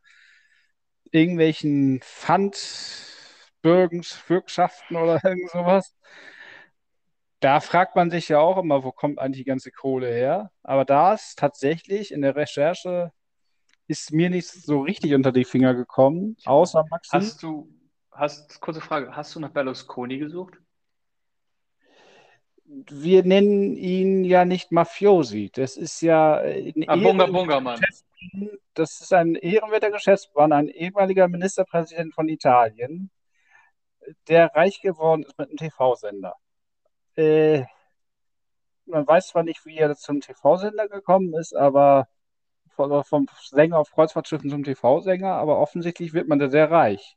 [1.10, 2.00] irgendwelchen
[3.62, 5.94] Pfandbürgschaften oder irgend sowas.
[7.40, 10.50] Da fragt man sich ja auch immer, wo kommt eigentlich die ganze Kohle her?
[10.62, 13.12] Aber da ist tatsächlich in der Recherche
[13.88, 17.10] ist mir nicht so richtig unter die Finger gekommen, außer Maxi.
[17.12, 17.72] Hast du,
[18.10, 20.54] hast, kurze Frage, hast du nach Berlusconi gesucht?
[22.64, 25.50] Wir nennen ihn ja nicht Mafiosi.
[25.54, 27.80] Das ist ja ein ah, Bunga Bunga, Mann.
[28.74, 33.10] Das ist ein ehrenwerter Geschäftsmann, ein ehemaliger Ministerpräsident von Italien,
[34.28, 36.34] der reich geworden ist mit einem TV-Sender.
[37.16, 37.64] Äh,
[38.86, 42.08] man weiß zwar nicht, wie er zum TV-Sender gekommen ist, aber
[42.76, 47.16] vom Sänger auf Kreuzfahrtschiffen zum TV-Sänger, aber offensichtlich wird man da sehr reich.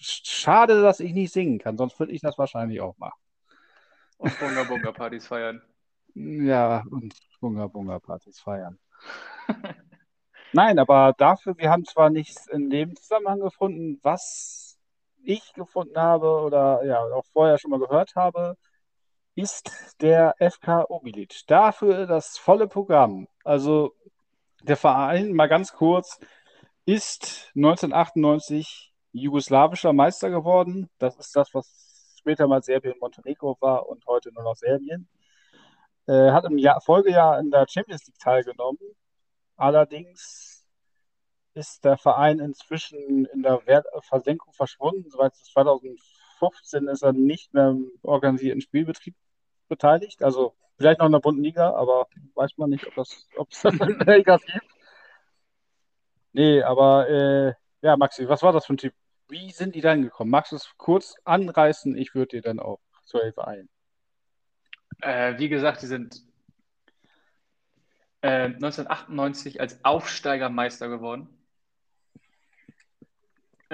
[0.00, 3.20] Schade, dass ich nicht singen kann, sonst würde ich das wahrscheinlich auch machen.
[4.18, 5.62] Und Bunga Bunga Partys feiern.
[6.14, 8.78] Ja, und Bunga Bunga Partys feiern.
[10.52, 14.71] Nein, aber dafür, wir haben zwar nichts in dem Zusammenhang gefunden, was
[15.24, 18.56] ich gefunden habe oder ja auch vorher schon mal gehört habe,
[19.34, 21.46] ist der FK Obilic.
[21.46, 23.28] Dafür das volle Programm.
[23.44, 23.94] Also
[24.62, 26.18] der Verein, mal ganz kurz,
[26.84, 30.90] ist 1998 jugoslawischer Meister geworden.
[30.98, 35.08] Das ist das, was später mal Serbien Montenegro war und heute nur noch Serbien.
[36.06, 38.78] Äh, hat im Jahr, Folgejahr in der Champions League teilgenommen.
[39.56, 40.51] Allerdings
[41.54, 45.10] ist der Verein inzwischen in der Wert Versenkung verschwunden.
[45.10, 49.14] Soweit es 2015 ist er nicht mehr im organisierten Spielbetrieb
[49.68, 50.22] beteiligt.
[50.22, 53.28] Also vielleicht noch in der Bundesliga, aber weiß man nicht, ob, es
[53.62, 54.66] das in der Liga gibt.
[56.32, 58.94] Nee, aber äh, ja, Maxi, was war das für ein Typ?
[59.28, 60.30] Wie sind die dann gekommen?
[60.30, 61.96] Magst du es kurz anreißen?
[61.96, 63.68] Ich würde dir dann auch zur Hilfe eilen.
[65.00, 66.22] Äh, wie gesagt, die sind
[68.22, 71.28] äh, 1998 als Aufsteigermeister geworden.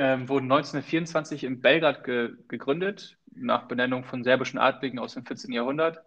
[0.01, 5.53] Ähm, wurden 1924 in Belgrad ge gegründet, nach Benennung von serbischen Adligen aus dem 14.
[5.53, 6.05] Jahrhundert.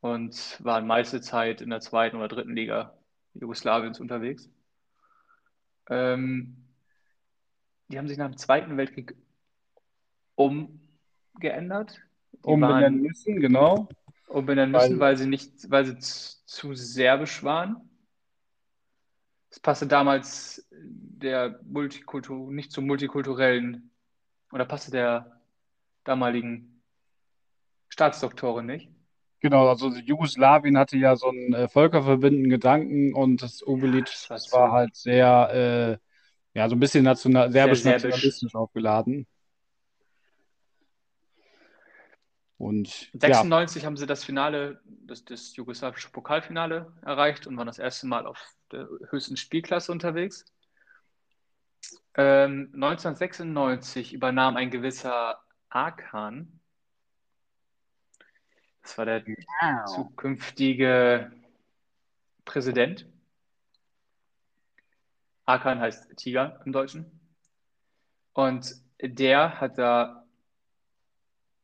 [0.00, 2.94] und waren meiste Zeit in der zweiten oder dritten Liga
[3.34, 4.48] Jugoslawiens unterwegs.
[5.90, 6.56] Ähm,
[7.88, 9.14] die haben sich nach dem Zweiten Weltkrieg
[10.34, 12.00] umgeändert.
[12.32, 13.86] Die Umbenennen müssen, genau.
[14.28, 17.76] Umbenennen müssen, weil, weil sie nicht, weil sie zu serbisch waren.
[19.54, 23.92] Es passte damals der Multikultur, nicht zum multikulturellen,
[24.50, 25.40] oder passte der
[26.02, 26.82] damaligen
[27.88, 28.90] Staatsdoktorin nicht.
[29.38, 34.50] Genau, also Jugoslawien hatte ja so einen äh, völkerverbindenden Gedanken und das Oberlied, ja, das,
[34.50, 36.00] war, war halt sehr,
[36.52, 39.24] äh, ja, so ein bisschen national, serbisch-nationalistisch aufgeladen.
[42.56, 43.86] Und 96 ja.
[43.86, 48.40] haben sie das Finale, das, das jugoslawische Pokalfinale erreicht und waren das erste Mal auf
[48.70, 50.44] der höchsten Spielklasse unterwegs.
[52.16, 56.60] Ähm, 1996 übernahm ein gewisser Akan
[58.84, 59.86] das war der wow.
[59.86, 61.32] zukünftige
[62.44, 63.06] Präsident.
[65.46, 67.20] Akan heißt Tiger im Deutschen.
[68.34, 70.23] Und der hat da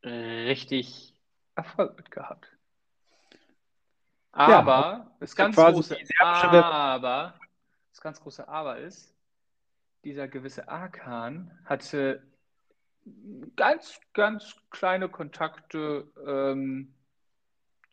[0.05, 1.15] richtig
[1.55, 2.49] Erfolg mit gehabt.
[4.33, 7.39] Aber ja, das ganz große Aber,
[7.91, 9.15] das ganz große Aber ist,
[10.05, 12.23] dieser gewisse Akan hatte
[13.57, 16.95] ganz, ganz kleine Kontakte ähm,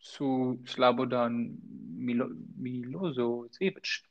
[0.00, 1.58] zu Slabodan
[1.96, 4.04] Milo Milosevic.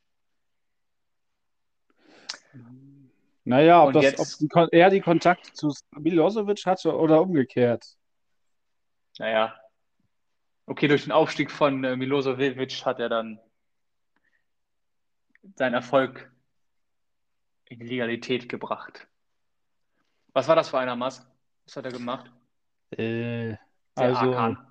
[3.48, 7.96] Naja, ob, das, jetzt, ob er die Kontakte zu Milosevic hatte oder umgekehrt.
[9.18, 9.58] Naja.
[10.66, 13.40] Okay, durch den Aufstieg von äh, Milosevic hat er dann
[15.56, 16.30] seinen Erfolg
[17.64, 19.08] in Legalität gebracht.
[20.34, 21.26] Was war das für einer, Mas?
[21.64, 22.30] Was hat er gemacht?
[22.90, 23.56] Äh,
[23.94, 24.67] also, Arkan er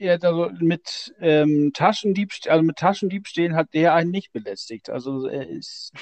[0.00, 4.90] also mit ähm, Taschendiebstahl, also mit Taschendiebstählen hat der einen nicht belästigt.
[4.90, 5.92] Also er ist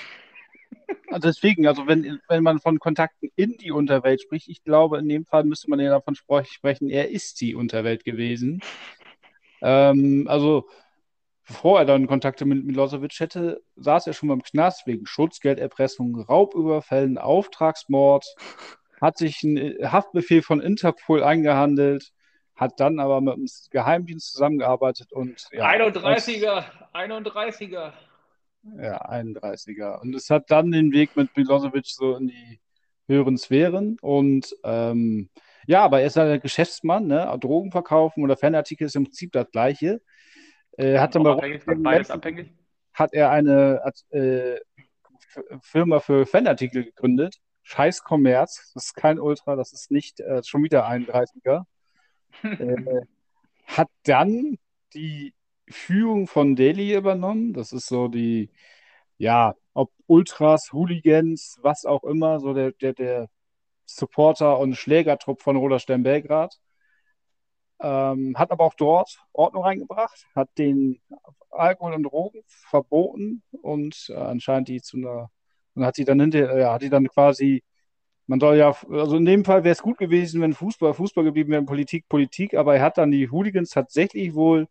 [1.09, 5.09] also deswegen, also wenn, wenn man von Kontakten in die Unterwelt spricht, ich glaube, in
[5.09, 8.61] dem Fall müsste man ja davon sprechen, er ist die Unterwelt gewesen.
[9.61, 10.68] Ähm, also
[11.47, 17.18] bevor er dann Kontakte mit Milosevic hätte, saß er schon beim Knast wegen Schutzgelderpressung, Raubüberfällen,
[17.18, 18.27] Auftragsmord,
[19.01, 22.12] hat sich einen Haftbefehl von Interpol eingehandelt
[22.62, 27.92] hat dann aber mit dem Geheimdienst zusammengearbeitet und ja, 31er, 31er.
[28.81, 30.01] Ja, 31er.
[30.01, 32.61] Und es hat dann den Weg mit Milosevic so in die
[33.09, 33.96] höheren Sphären.
[34.01, 35.29] Und ähm,
[35.66, 37.37] ja, aber er ist ein Geschäftsmann, ne?
[37.40, 40.01] Drogen verkaufen oder Fanartikel ist im Prinzip das Gleiche.
[40.77, 42.53] Äh, hat dann abhängig, beides abhängig.
[42.94, 44.61] Hat er eine hat, äh,
[45.61, 47.38] Firma für Fanartikel gegründet.
[47.64, 48.70] Scheiß Kommerz.
[48.75, 51.64] Das ist kein Ultra, das ist nicht äh, schon wieder 31er
[52.42, 53.03] äh,
[53.66, 54.59] hat dann
[54.95, 55.35] die
[55.68, 57.53] Führung von Delhi übernommen.
[57.53, 58.51] Das ist so die,
[59.18, 63.29] ja, ob Ultras, Hooligans, was auch immer, so der, der, der
[63.87, 66.59] Supporter und Schlägertrupp von Roder Stern Belgrad.
[67.81, 71.01] Ähm, hat aber auch dort Ordnung reingebracht, hat den
[71.51, 75.31] Alkohol und Drogen verboten und äh, anscheinend die zu einer,
[75.75, 77.64] und hat sie dann hinter, ja, hat die dann quasi
[78.33, 81.53] man soll ja, also in dem Fall wäre es gut gewesen, wenn Fußball Fußball geblieben
[81.53, 84.68] wäre, Politik Politik, aber er hat dann die Hooligans tatsächlich wohl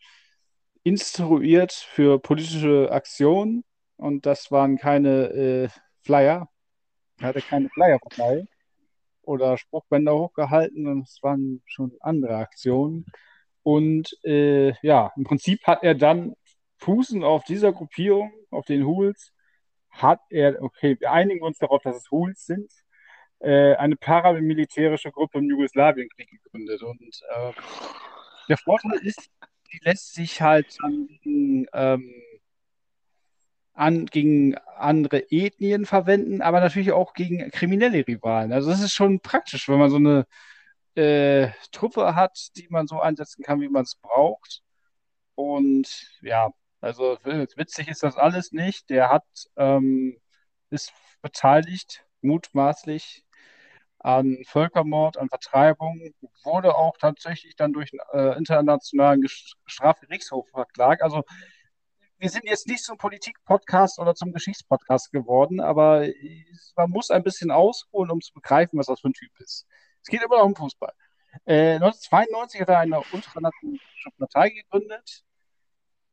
[0.82, 3.64] instruiert für politische Aktionen
[3.98, 5.70] und das waren keine äh,
[6.04, 6.50] Flyer.
[7.20, 8.48] Er hatte keine Flyer dabei
[9.22, 13.06] oder Spruchbänder hochgehalten und es waren schon andere Aktionen.
[13.62, 16.34] Und äh, ja, im Prinzip hat er dann
[16.78, 19.34] Fußen auf dieser Gruppierung, auf den Hools,
[19.92, 22.72] hat er, okay, wir einigen uns darauf, dass es Hools sind,
[23.42, 26.82] äh, eine paramilitärische Gruppe im Jugoslawienkrieg gegründet.
[26.84, 27.52] Und äh,
[28.50, 29.30] der Vorteil ist,
[29.72, 31.68] die lässt sich halt ähm,
[33.74, 38.54] an, gegen andere Ethnien verwenden, aber natürlich auch gegen kriminelle Rivalen.
[38.54, 40.28] Also das ist schon praktisch, wenn man so eine
[40.96, 44.62] äh, Truppe hat, die man so einsetzen kann, wie man es braucht.
[45.36, 46.52] Und ja,
[46.82, 48.90] also witzig ist das alles nicht.
[48.90, 49.26] Der hat
[49.56, 50.18] ähm,
[50.70, 53.24] ist beteiligt, mutmaßlich
[54.04, 56.12] an Völkermord, an Vertreibung,
[56.44, 59.24] wurde auch tatsächlich dann durch einen äh, internationalen
[59.66, 61.04] Strafgerichtshof verklagt.
[61.04, 61.24] Also
[62.18, 66.08] wir sind jetzt nicht zum Politik-Podcast oder zum Geschichtspodcast geworden, aber
[66.76, 69.66] man muss ein bisschen ausholen, um zu begreifen, was das für ein Typ ist.
[70.04, 70.94] Es geht immer noch um Fußball.
[71.46, 75.24] Äh, 1992 hat er eine ultranationalistische Partei gegründet.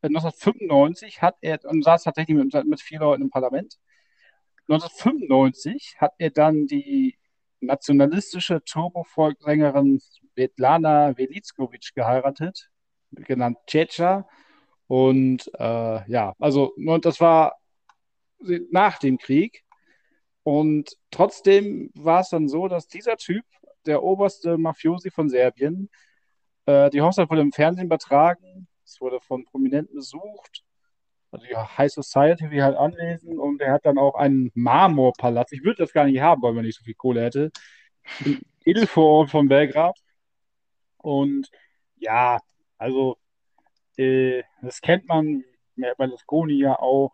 [0.03, 3.79] 1995 äh, hat er, und saß tatsächlich mit, mit vier Leuten im Parlament.
[4.68, 7.18] 1995 hat er dann die
[7.61, 12.71] nationalistische Turbo-Volkssängerin Svetlana Velickovic geheiratet,
[13.11, 14.29] genannt Tschetscha.
[14.87, 17.57] Und äh, ja, also und das war
[18.71, 19.64] nach dem Krieg.
[20.42, 23.44] Und trotzdem war es dann so, dass dieser Typ,
[23.87, 25.90] der oberste Mafiosi von Serbien,
[26.66, 30.64] äh, die Hochzeit wurde im Fernsehen übertragen, es wurde von Prominenten besucht,
[31.31, 35.53] also die High Society wie halt anlesen und er hat dann auch einen Marmorpalast.
[35.53, 37.51] Ich würde das gar nicht haben, weil man nicht so viel Kohle hätte.
[38.25, 39.99] Im Edelvorort von Belgrad.
[40.99, 41.51] Und
[41.97, 42.38] ja,
[42.79, 43.19] also
[43.97, 45.45] äh, das kennt man
[45.77, 47.12] bei Berlusconi ja auch.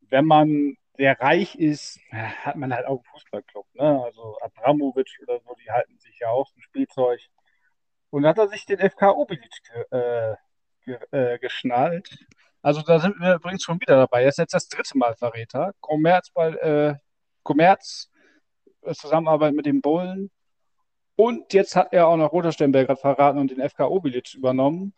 [0.00, 3.66] Wenn man sehr reich ist, hat man halt auch einen Fußballclub.
[3.74, 4.02] Ne?
[4.04, 7.20] Also Abramovic oder so, die halten sich ja auch zum Spielzeug.
[8.10, 9.50] Und da hat er sich den FK Obilic
[9.90, 10.34] äh,
[10.84, 12.26] ge äh, geschnallt.
[12.66, 14.24] Also da sind wir übrigens schon wieder dabei.
[14.24, 15.72] Er ist jetzt das dritte Mal Verräter.
[15.78, 16.96] Commerz, bei, äh,
[17.44, 18.10] Commerz
[18.82, 20.32] äh, Zusammenarbeit mit dem Bullen.
[21.14, 24.94] Und jetzt hat er auch noch Roter Sternberg verraten und den FK Obilic übernommen.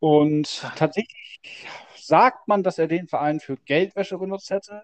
[0.00, 4.82] Und tatsächlich sagt man, dass er den Verein für Geldwäsche benutzt hätte.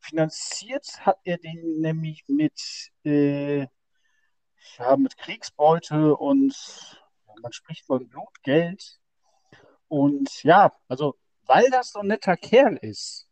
[0.00, 3.68] Finanziert hat er den nämlich mit, äh,
[4.78, 6.56] ja, mit Kriegsbeute und
[7.40, 8.98] man spricht von Blutgeld.
[9.86, 11.14] Und ja, also
[11.46, 13.28] weil das so ein netter Kerl ist,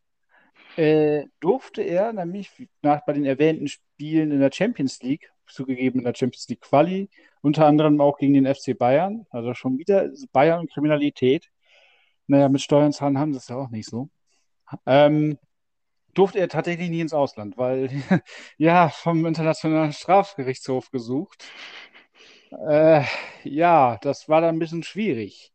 [0.76, 2.50] äh, durfte er nämlich
[2.82, 7.08] nach, bei den erwähnten Spielen in der Champions League, zugegeben in der Champions League Quali,
[7.42, 11.50] unter anderem auch gegen den FC Bayern, also schon wieder Bayern und Kriminalität.
[12.26, 14.08] Naja, mit Steuern zahlen haben sie es ja auch nicht so.
[14.86, 15.38] Ähm,
[16.14, 17.90] durfte er tatsächlich nie ins Ausland, weil
[18.58, 21.44] ja, vom Internationalen Strafgerichtshof gesucht.
[22.68, 23.04] Äh,
[23.44, 25.53] ja, das war dann ein bisschen schwierig.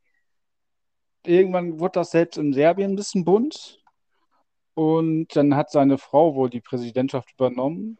[1.25, 3.79] Irgendwann wurde das selbst in Serbien ein bisschen bunt.
[4.73, 7.97] Und dann hat seine Frau wohl die Präsidentschaft übernommen.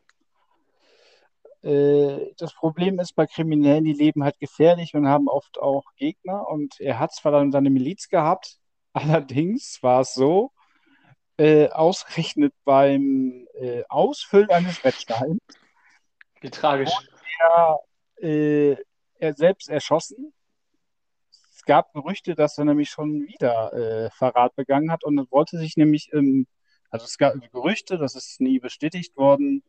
[1.62, 6.48] Äh, das Problem ist bei Kriminellen, die leben halt gefährlich und haben oft auch Gegner.
[6.48, 8.58] Und er hat zwar dann seine Miliz gehabt,
[8.94, 10.52] allerdings war es so,
[11.38, 15.40] äh, ausgerechnet beim äh, Ausfüllen eines Wettsteins.
[16.42, 16.92] Wie tragisch.
[17.40, 17.80] Er,
[18.22, 18.76] äh,
[19.20, 20.34] er selbst erschossen.
[21.60, 25.76] Es gab Gerüchte, dass er nämlich schon wieder äh, Verrat begangen hat und wollte sich
[25.76, 26.48] nämlich, ähm,
[26.90, 29.62] also es gab Gerüchte, das ist nie bestätigt worden,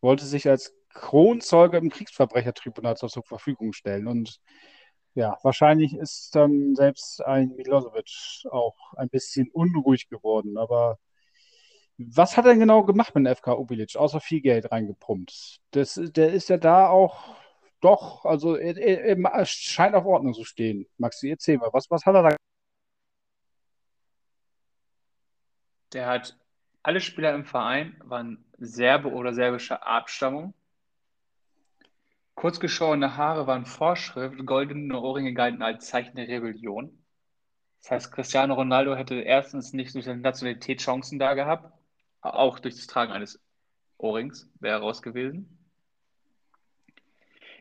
[0.00, 4.08] wollte sich als Kronzeuge im Kriegsverbrechertribunal zur Verfügung stellen.
[4.08, 4.40] Und
[5.14, 10.58] ja, wahrscheinlich ist dann selbst ein Milosevic auch ein bisschen unruhig geworden.
[10.58, 10.98] Aber
[11.96, 15.60] was hat er denn genau gemacht mit dem FK Obilic, außer viel Geld reingepumpt?
[15.70, 17.36] Das, der ist ja da auch
[17.80, 20.86] doch, also er, er, er scheint auf Ordnung zu stehen.
[20.98, 22.36] Maxi, erzähl mal, was, was hat er da?
[25.92, 26.38] Der hat
[26.82, 30.54] alle Spieler im Verein waren Serbe oder serbischer Abstammung.
[32.34, 37.04] Kurzgeschorene Haare waren Vorschrift, goldene Ohrringe galten als Zeichen der Rebellion.
[37.82, 41.72] Das heißt, Cristiano Ronaldo hätte erstens nicht durch seine Nationalität Chancen da gehabt,
[42.20, 43.42] auch durch das Tragen eines
[43.98, 45.59] Ohrrings wäre er raus gewesen.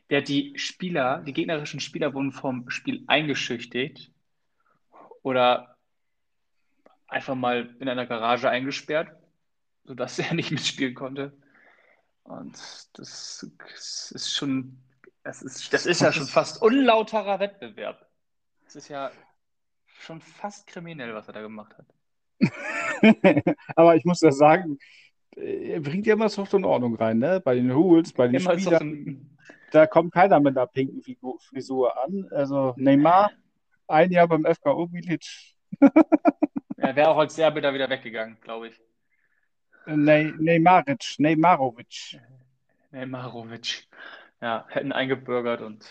[0.09, 4.11] Der hat die Spieler, die gegnerischen Spieler wurden vom Spiel eingeschüchtert
[5.21, 5.77] oder
[7.07, 9.15] einfach mal in einer Garage eingesperrt,
[9.83, 11.33] sodass er nicht mitspielen konnte.
[12.23, 12.53] Und
[12.93, 13.43] das
[14.11, 14.77] ist schon,
[15.23, 18.05] das ist, das ist ja schon fast unlauterer Wettbewerb.
[18.65, 19.11] Das ist ja
[19.99, 21.85] schon fast kriminell, was er da gemacht hat.
[23.75, 24.77] Aber ich muss das sagen,
[25.35, 27.41] er bringt ja immer Soft und Ordnung rein, ne?
[27.43, 29.28] Bei den Hools, bei den immer Spielern.
[29.71, 31.01] Da kommt keiner mit einer pinken
[31.39, 32.27] Frisur an.
[32.32, 33.32] Also Neymar,
[33.88, 35.55] ein Jahr beim FK Obilic.
[36.77, 38.82] er wäre auch als Serbe da wieder weggegangen, glaube ich.
[39.86, 42.19] Ne Neymaric, Neymarovic.
[42.91, 43.88] Neymarovic.
[44.41, 45.85] Ja, hätten eingebürgert und.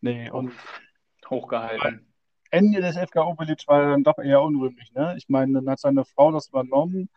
[0.00, 0.52] Nee, und.
[1.28, 2.06] Hochgehalten.
[2.50, 5.14] Ende des FK Opelic war dann doch eher unrühmlich, ne?
[5.16, 7.08] Ich meine, dann hat seine Frau das übernommen.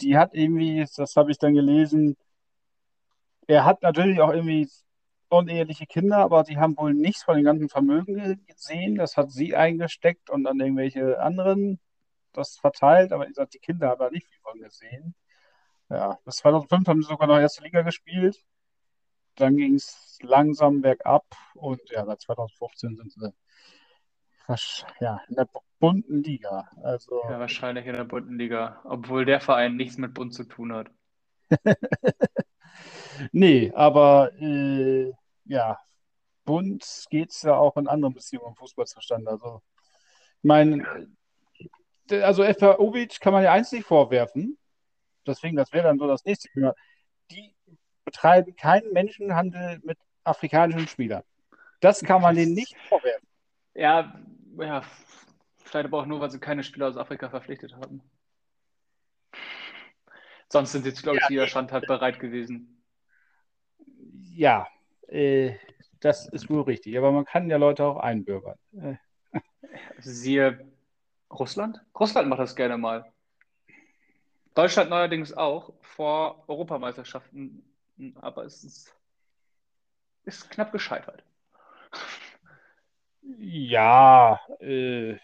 [0.00, 2.16] Die hat irgendwie, das habe ich dann gelesen,
[3.46, 4.68] er hat natürlich auch irgendwie
[5.28, 8.96] uneheliche Kinder, aber sie haben wohl nichts von dem ganzen Vermögen gesehen.
[8.96, 11.80] Das hat sie eingesteckt und dann irgendwelche anderen
[12.32, 15.14] das verteilt, aber gesagt, die Kinder haben da nicht viel von gesehen.
[15.88, 18.44] Ja, bis 2005 haben sie sogar noch erste Liga gespielt.
[19.36, 21.24] Dann ging es langsam bergab
[21.54, 23.32] und ja, seit 2015 sind sie
[25.00, 26.70] ja, in der bunten Liga.
[26.82, 30.72] Also, ja, wahrscheinlich in der bunten Liga, obwohl der Verein nichts mit bunt zu tun
[30.72, 30.90] hat.
[33.32, 35.12] nee, aber äh,
[35.44, 35.78] ja,
[36.44, 39.30] bunt geht es ja auch in anderen Beziehungen im Fußball zustande.
[39.30, 39.62] Also,
[40.38, 41.08] ich meine,
[42.10, 44.58] also FA Ovic kann man ja eins nicht vorwerfen.
[45.26, 46.74] Deswegen, das wäre dann so das nächste Thema.
[47.30, 47.54] Die
[48.04, 51.24] betreiben keinen Menschenhandel mit afrikanischen Spielern.
[51.80, 53.26] Das kann man denen nicht vorwerfen.
[53.74, 54.18] Ja,
[54.58, 54.82] ja,
[55.64, 58.00] vielleicht aber auch nur, weil sie keine Spieler aus Afrika verpflichtet haben.
[60.48, 62.75] Sonst sind jetzt, glaube ich, ja, jeder Stand halt bereit gewesen.
[64.32, 64.66] Ja,
[65.08, 65.54] äh,
[66.00, 66.96] das ist wohl richtig.
[66.98, 68.58] Aber man kann ja Leute auch einbürgern.
[68.80, 68.94] Äh.
[69.98, 70.66] Siehe
[71.30, 71.80] Russland?
[71.98, 73.12] Russland macht das gerne mal.
[74.54, 77.62] Deutschland neuerdings auch vor Europameisterschaften,
[78.14, 78.96] aber es ist,
[80.24, 81.22] ist knapp gescheitert.
[83.38, 85.18] Ja, äh,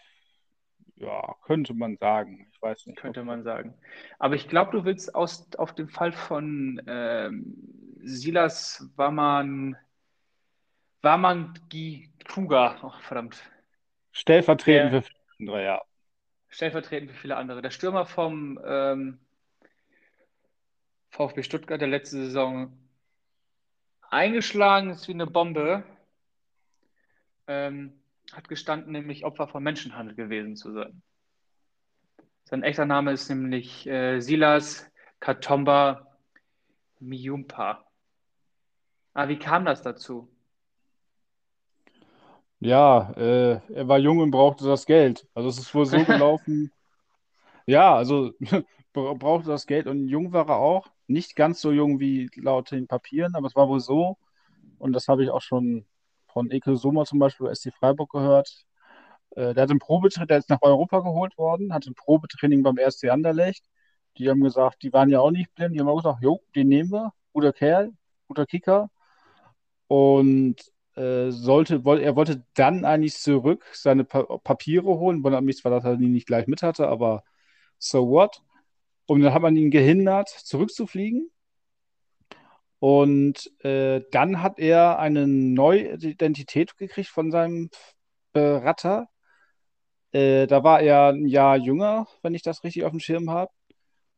[0.97, 2.47] ja, könnte man sagen.
[2.51, 2.99] Ich weiß nicht.
[2.99, 3.73] Könnte man sagen.
[4.19, 9.77] Aber ich glaube, du willst aus, auf den Fall von ähm, Silas Waman,
[11.01, 11.53] Waman
[12.27, 13.41] Kuga, oh, verdammt.
[14.11, 15.81] Stellvertretend Der, für viele andere, ja.
[16.49, 17.61] Stellvertretend für viele andere.
[17.61, 19.19] Der Stürmer vom ähm,
[21.09, 22.77] VfB Stuttgart der letzte Saison
[24.09, 25.83] eingeschlagen ist wie eine Bombe.
[27.47, 27.99] Ähm,
[28.31, 31.01] hat gestanden, nämlich Opfer von Menschenhandel gewesen zu sein.
[32.45, 36.17] Sein echter Name ist nämlich äh, Silas Katomba
[36.99, 37.85] Miumpa.
[39.15, 40.29] Ah, wie kam das dazu?
[42.59, 45.27] Ja, äh, er war jung und brauchte das Geld.
[45.33, 46.71] Also es ist wohl so gelaufen.
[47.67, 48.31] ja, also
[48.93, 50.87] brauchte das Geld und jung war er auch.
[51.07, 54.17] Nicht ganz so jung wie laut den Papieren, aber es war wohl so.
[54.79, 55.85] Und das habe ich auch schon
[56.27, 58.65] von Ekel Sommer zum Beispiel, SC Freiburg gehört.
[59.35, 62.77] Äh, der hat einen Probetraining, der ist nach Europa geholt worden, hatte ein Probetraining beim
[62.77, 63.65] RC Anderlecht.
[64.17, 65.75] Die haben gesagt, die waren ja auch nicht blind.
[65.75, 67.13] Die haben auch gesagt, jo, den nehmen wir.
[67.33, 67.93] Guter Kerl,
[68.27, 68.89] guter Kicker.
[69.93, 70.55] Und
[70.95, 75.23] äh, sollte, er wollte dann eigentlich zurück seine pa Papiere holen.
[75.23, 77.23] Wundert mich zwar, dass er die nicht gleich mit hatte, aber
[77.77, 78.41] so what?
[79.05, 81.29] Und dann hat man ihn gehindert, zurückzufliegen.
[82.79, 87.69] Und äh, dann hat er eine neue Identität gekriegt von seinem
[88.33, 89.09] Berater.
[90.11, 93.51] Äh, da war er ein Jahr jünger, wenn ich das richtig auf dem Schirm habe.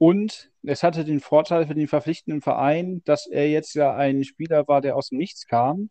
[0.06, 4.68] Und es hatte den Vorteil für den verpflichtenden Verein, dass er jetzt ja ein Spieler
[4.68, 5.90] war, der aus dem Nichts kam.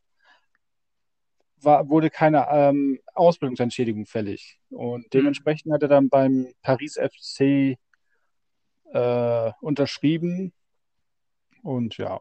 [1.56, 4.60] War, wurde keine ähm, Ausbildungsentschädigung fällig.
[4.70, 5.10] Und mhm.
[5.12, 7.76] dementsprechend hat er dann beim Paris FC
[8.92, 10.52] äh, unterschrieben.
[11.64, 12.20] Und ja,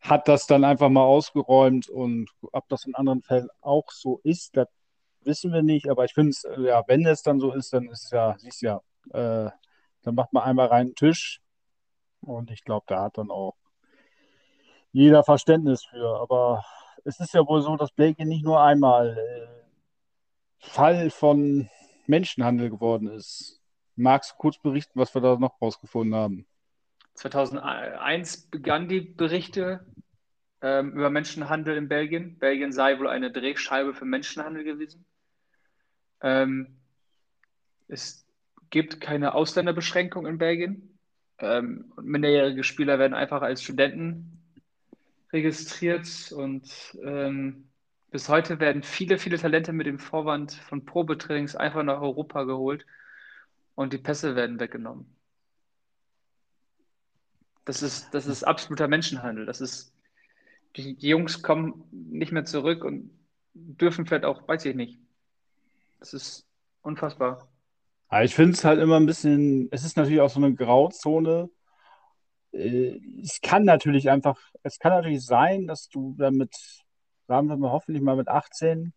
[0.00, 4.56] hat das dann einfach mal ausgeräumt und ob das in anderen Fällen auch so ist,
[4.56, 4.68] das
[5.20, 8.04] wissen wir nicht, aber ich finde es, ja, wenn es dann so ist, dann ist
[8.04, 8.80] es ja, siehst ja,
[9.12, 9.50] äh,
[10.02, 11.40] dann macht man einmal rein einen Tisch
[12.20, 13.56] und ich glaube, da hat dann auch
[14.92, 16.64] jeder Verständnis für, aber
[17.04, 19.62] es ist ja wohl so, dass Belgien nicht nur einmal äh,
[20.58, 21.68] Fall von
[22.06, 23.60] Menschenhandel geworden ist.
[23.96, 26.46] Magst du kurz berichten, was wir da noch rausgefunden haben?
[27.14, 29.86] 2001 begannen die Berichte
[30.62, 32.38] ähm, über Menschenhandel in Belgien.
[32.38, 35.04] Belgien sei wohl eine Drehscheibe für Menschenhandel gewesen.
[36.20, 36.80] Ähm,
[37.88, 38.21] es
[38.72, 40.98] gibt keine Ausländerbeschränkung in Belgien.
[41.38, 44.42] Ähm, minderjährige Spieler werden einfach als Studenten
[45.32, 47.68] registriert und ähm,
[48.10, 52.86] bis heute werden viele, viele Talente mit dem Vorwand von Probetrainings einfach nach Europa geholt
[53.74, 55.06] und die Pässe werden weggenommen.
[57.66, 59.44] Das ist, das ist absoluter Menschenhandel.
[59.44, 59.94] Das ist,
[60.76, 63.10] die, die Jungs kommen nicht mehr zurück und
[63.52, 64.98] dürfen vielleicht auch, weiß ich nicht.
[66.00, 66.46] Das ist
[66.80, 67.51] unfassbar.
[68.12, 71.48] Ja, ich finde es halt immer ein bisschen, es ist natürlich auch so eine Grauzone.
[72.52, 76.54] Äh, es kann natürlich einfach, es kann natürlich sein, dass du damit,
[77.26, 78.92] sagen wir mal, hoffentlich mal mit 18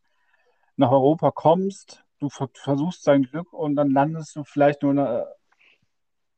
[0.78, 5.28] nach Europa kommst, du versuchst dein Glück und dann landest du vielleicht nur in einer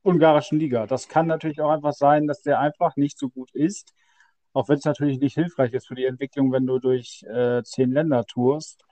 [0.03, 0.86] ungarischen Liga.
[0.88, 3.93] Das kann natürlich auch einfach sein, dass der einfach nicht so gut ist,
[4.53, 7.91] auch wenn es natürlich nicht hilfreich ist für die Entwicklung, wenn du durch äh, zehn
[7.91, 8.86] Länder tourst.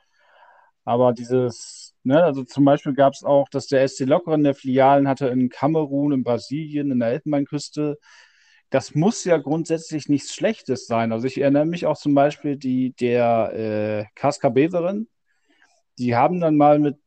[0.85, 5.07] Aber dieses, ne, also zum Beispiel gab es auch, dass der SC Lokeren der Filialen
[5.07, 7.97] hatte in Kamerun, in Brasilien, in der Elfenbeinküste.
[8.69, 11.11] Das muss ja grundsätzlich nichts Schlechtes sein.
[11.11, 15.09] Also ich erinnere mich auch zum Beispiel die, der äh, Kaska Beveren,
[15.97, 16.97] die haben dann mal mit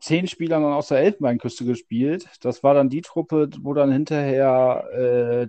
[0.00, 2.28] zehn Spielern aus der Elfenbeinküste gespielt.
[2.42, 5.46] Das war dann die Truppe, wo dann hinterher, äh,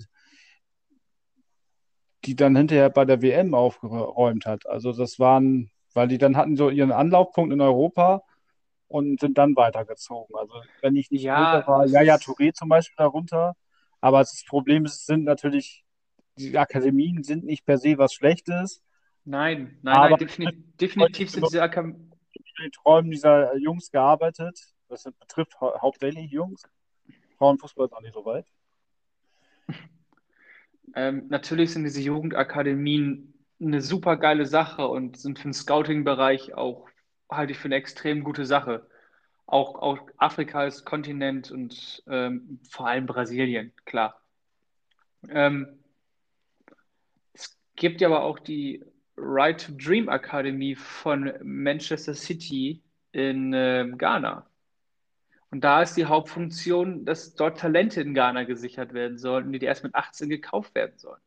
[2.24, 4.66] die dann hinterher bei der WM aufgeräumt hat.
[4.66, 8.24] Also das waren, weil die dann hatten so ihren Anlaufpunkt in Europa
[8.88, 10.36] und sind dann weitergezogen.
[10.36, 13.56] Also wenn ich nicht ja, war ja Touré zum Beispiel darunter.
[14.02, 15.84] Aber das Problem ist, sind natürlich,
[16.38, 18.84] die Akademien sind nicht per se was Schlechtes.
[19.24, 22.12] Nein, nein, nein, definitiv, definitiv sind diese Akademien
[22.62, 24.60] den Träumen dieser Jungs gearbeitet.
[24.88, 26.64] Das betrifft hau hauptsächlich Jungs.
[27.38, 28.46] Frauenfußball ist auch nicht so weit.
[30.98, 36.88] Ähm, natürlich sind diese Jugendakademien eine super geile Sache und sind für den Scouting-Bereich auch,
[37.30, 38.88] halte ich für eine extrem gute Sache.
[39.48, 44.20] Auch, auch Afrika als Kontinent und ähm, vor allem Brasilien, klar.
[45.30, 45.80] Ähm,
[47.34, 48.84] es gibt ja aber auch die
[49.18, 54.50] Right to Dream Akademie von Manchester City in äh, Ghana.
[55.52, 59.84] Und da ist die Hauptfunktion, dass dort Talente in Ghana gesichert werden sollen, die erst
[59.84, 61.22] mit 18 gekauft werden sollen.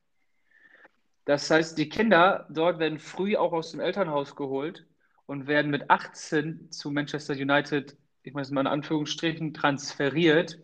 [1.28, 4.86] Das heißt, die Kinder dort werden früh auch aus dem Elternhaus geholt
[5.26, 10.58] und werden mit 18 zu Manchester United, ich meine es mal in Anführungsstrichen, transferiert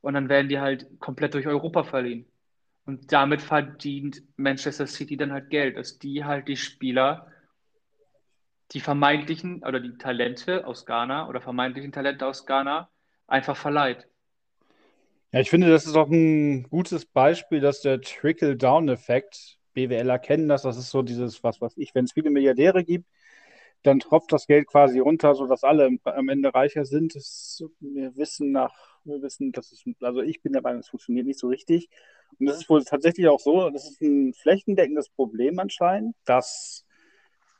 [0.00, 2.26] und dann werden die halt komplett durch Europa verliehen.
[2.84, 7.30] Und damit verdient Manchester City dann halt Geld, dass die halt die Spieler
[8.72, 12.90] die vermeintlichen oder die Talente aus Ghana oder vermeintlichen Talente aus Ghana
[13.28, 14.08] einfach verleiht.
[15.30, 20.62] Ja, ich finde, das ist auch ein gutes Beispiel, dass der Trickle-Down-Effekt, BWLer kennen das,
[20.62, 23.06] das ist so dieses, was weiß ich, wenn es viele Milliardäre gibt,
[23.82, 27.14] dann tropft das Geld quasi runter, sodass alle am Ende reicher sind.
[27.14, 28.74] Das, wir wissen nach,
[29.04, 31.88] wir wissen, dass es, also ich bin der Meinung, es funktioniert nicht so richtig.
[32.38, 36.84] Und das ist wohl tatsächlich auch so, das ist ein flächendeckendes Problem anscheinend, dass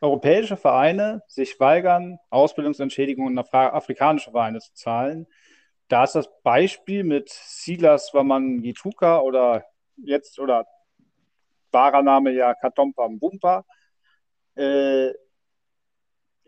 [0.01, 5.27] europäische Vereine sich weigern, Ausbildungsentschädigungen an afrikanische Vereine zu zahlen.
[5.89, 9.65] Da ist das Beispiel mit Silas Wamangituka oder
[9.97, 10.67] jetzt oder
[11.73, 13.65] wahrer Name ja Katompa Mbumpa.
[14.57, 15.13] Äh,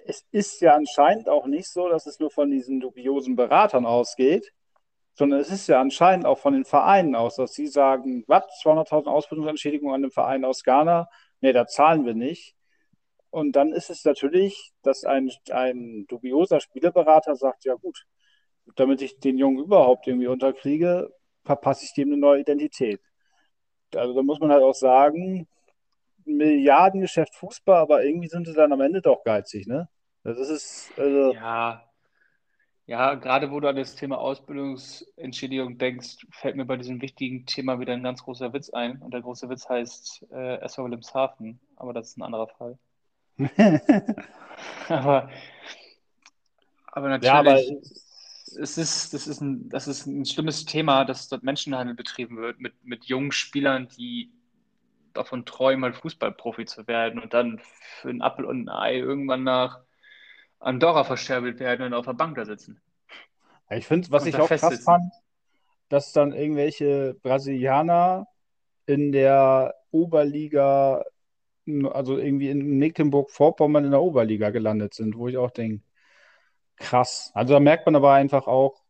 [0.06, 4.52] es ist ja anscheinend auch nicht so, dass es nur von diesen dubiosen Beratern ausgeht,
[5.14, 9.06] sondern es ist ja anscheinend auch von den Vereinen aus, dass sie sagen, was, 200.000
[9.06, 11.08] Ausbildungsentschädigungen an einem Verein aus Ghana?
[11.40, 12.54] Nee, da zahlen wir nicht.
[13.30, 18.06] Und dann ist es natürlich, dass ein, ein dubioser Spielerberater sagt, ja gut,
[18.76, 21.12] damit ich den Jungen überhaupt irgendwie unterkriege,
[21.44, 23.00] verpasse ich dem eine neue Identität.
[23.94, 25.46] Also da muss man halt auch sagen,
[26.24, 29.88] Milliardengeschäft Fußball, aber irgendwie sind sie dann am Ende doch geizig, ne?
[30.22, 31.90] Das ist, also Ja,
[32.90, 37.78] ja, gerade wo du an das Thema Ausbildungsentschädigung denkst, fällt mir bei diesem wichtigen Thema
[37.78, 39.00] wieder ein ganz großer Witz ein.
[39.00, 42.78] Und der große Witz heißt äh, SV Wilhelmshaven, aber das ist ein anderer Fall.
[44.88, 45.30] Aber,
[46.92, 47.76] aber ja, aber natürlich,
[48.56, 52.60] es ist, das ist ein, das ist ein schlimmes Thema, dass dort Menschenhandel betrieben wird
[52.60, 54.30] mit, mit jungen Spielern, die
[55.12, 57.60] davon träumen, mal Fußballprofi zu werden und dann
[58.00, 59.80] für einen Appel und ein Ei irgendwann nach
[60.60, 62.80] Andorra verscherbelt werden und auf der Bank da sitzen
[63.76, 64.84] ich finde, was und ich auch krass festsitzen.
[64.84, 65.12] fand,
[65.88, 68.26] dass dann irgendwelche Brasilianer
[68.86, 71.04] in der Oberliga,
[71.66, 75.84] also irgendwie in Mecklenburg-Vorpommern in der Oberliga gelandet sind, wo ich auch denke,
[76.80, 77.30] krass.
[77.34, 78.82] Also da merkt man aber einfach auch,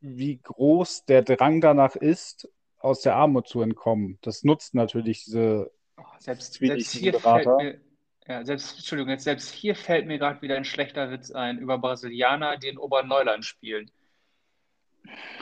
[0.00, 2.48] wie groß der Drang danach ist,
[2.78, 4.18] aus der Armut zu entkommen.
[4.22, 7.80] Das nutzt natürlich diese Oh, selbst, selbst hier fällt mir,
[8.26, 11.78] ja, selbst, Entschuldigung, jetzt selbst hier fällt mir gerade wieder ein schlechter Witz ein über
[11.78, 13.90] Brasilianer, die in Oberneuland spielen.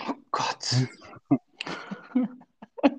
[0.08, 0.88] Oh Gott.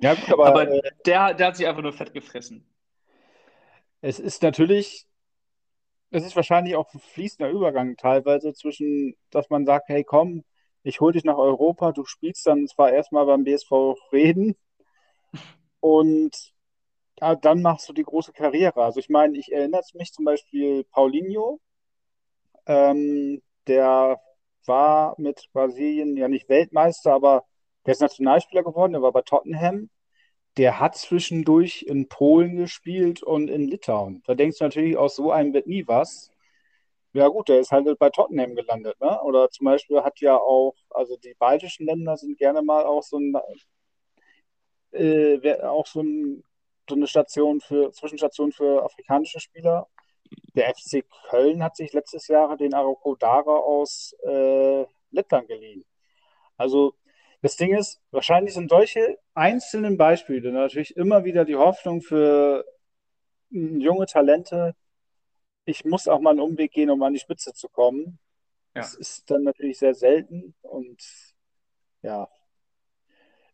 [0.00, 2.64] Ja, aber Aber äh, der, der hat sich einfach nur fett gefressen.
[4.00, 5.06] es ist natürlich,
[6.14, 10.44] es ist wahrscheinlich auch ein fließender Übergang teilweise zwischen, dass man sagt, hey komm,
[10.84, 14.56] ich hole dich nach Europa, du spielst dann zwar erstmal beim BSV Reden
[15.80, 16.32] und
[17.20, 18.84] ja, dann machst du die große Karriere.
[18.84, 21.60] Also ich meine, ich erinnere mich zum Beispiel Paulinho,
[22.66, 24.20] ähm, der
[24.66, 27.44] war mit Brasilien ja nicht Weltmeister, aber
[27.86, 29.90] der ist Nationalspieler geworden, der war bei Tottenham.
[30.56, 34.22] Der hat zwischendurch in Polen gespielt und in Litauen.
[34.26, 36.30] Da denkst du natürlich, aus so einem wird nie was.
[37.12, 39.20] Ja gut, der ist halt bei Tottenham gelandet, ne?
[39.22, 43.18] Oder zum Beispiel hat ja auch, also die baltischen Länder sind gerne mal auch so
[43.18, 43.34] ein,
[44.92, 46.44] äh, auch so ein,
[46.88, 49.88] so eine Station für, Zwischenstation für afrikanische Spieler.
[50.54, 55.84] Der FC Köln hat sich letztes Jahr den Aroko Dara aus äh, Lettland geliehen.
[56.56, 56.94] Also
[57.44, 62.64] das Ding ist, wahrscheinlich sind solche einzelnen Beispiele natürlich immer wieder die Hoffnung für
[63.50, 64.74] mh, junge Talente,
[65.66, 68.18] ich muss auch mal einen Umweg gehen, um an die Spitze zu kommen.
[68.74, 69.00] Das Ja.
[69.00, 71.02] ist dann natürlich sehr selten und
[72.02, 72.28] ja,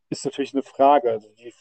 [0.09, 1.11] ist natürlich eine Frage.
[1.11, 1.55] Also die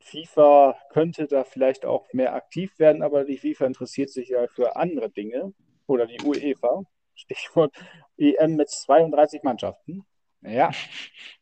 [0.00, 4.76] FIFA könnte da vielleicht auch mehr aktiv werden, aber die FIFA interessiert sich ja für
[4.76, 5.54] andere Dinge
[5.86, 6.82] oder die UEFA.
[7.14, 7.74] Stichwort
[8.16, 10.04] EM mit 32 Mannschaften.
[10.42, 10.70] Ja,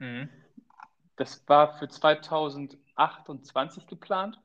[0.00, 0.28] Mhm.
[1.16, 4.40] Das war für 2028 geplant.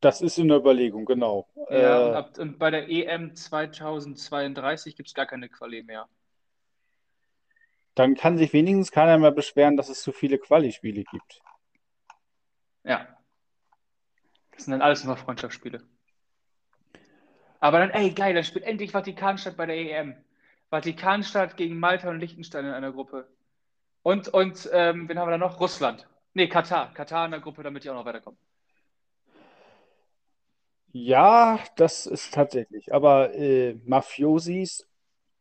[0.00, 1.48] das ist in der Überlegung, genau.
[1.70, 6.08] Ja, und, Äh, ab, und bei der EM 2032 gibt es gar keine Quali mehr.
[7.94, 11.40] dann kann sich wenigstens keiner mehr beschweren, dass es zu viele Quali-Spiele gibt.
[12.84, 13.08] Ja.
[14.52, 15.82] Das sind dann alles nur Freundschaftsspiele.
[17.60, 20.16] Aber dann, ey, geil, dann spielt endlich Vatikanstadt bei der EM.
[20.70, 23.28] Vatikanstadt gegen Malta und Liechtenstein in einer Gruppe.
[24.08, 25.60] Und, und ähm, wen haben wir da noch?
[25.60, 26.08] Russland.
[26.32, 26.94] Nee, Katar.
[26.94, 28.40] Katar in der Gruppe, damit die auch noch weiterkommen.
[30.92, 32.90] Ja, das ist tatsächlich.
[32.94, 34.88] Aber äh, Mafiosis,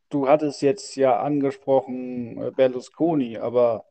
[0.10, 3.86] du hattest jetzt ja angesprochen äh, Berlusconi, aber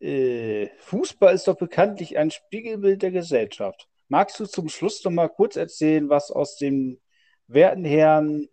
[0.00, 3.88] äh, Fußball ist doch bekanntlich ein Spiegelbild der Gesellschaft.
[4.08, 6.98] Magst du zum Schluss noch mal kurz erzählen, was aus dem
[7.46, 8.48] werten Herrn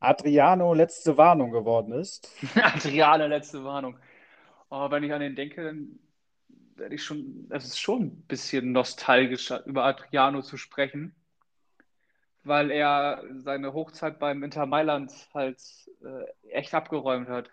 [0.00, 2.28] Adriano letzte Warnung geworden ist?
[2.56, 3.96] Adriano letzte Warnung.
[4.70, 5.98] Oh, wenn ich an den denke, dann
[6.76, 11.14] werde ich schon, es ist schon ein bisschen nostalgisch, über Adriano zu sprechen,
[12.44, 15.60] weil er seine Hochzeit beim Inter Mailand halt
[16.02, 17.50] äh, echt abgeräumt hat.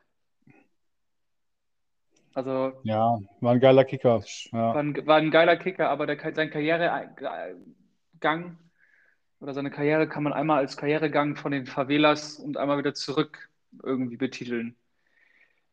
[2.35, 4.23] Also Ja, war ein geiler Kicker.
[4.51, 4.75] Ja.
[4.75, 8.59] war ein, war ein geiler Kicker, aber der, sein Karrieregang
[9.39, 13.49] oder seine Karriere kann man einmal als Karrieregang von den Favelas und einmal wieder zurück
[13.83, 14.75] irgendwie betiteln.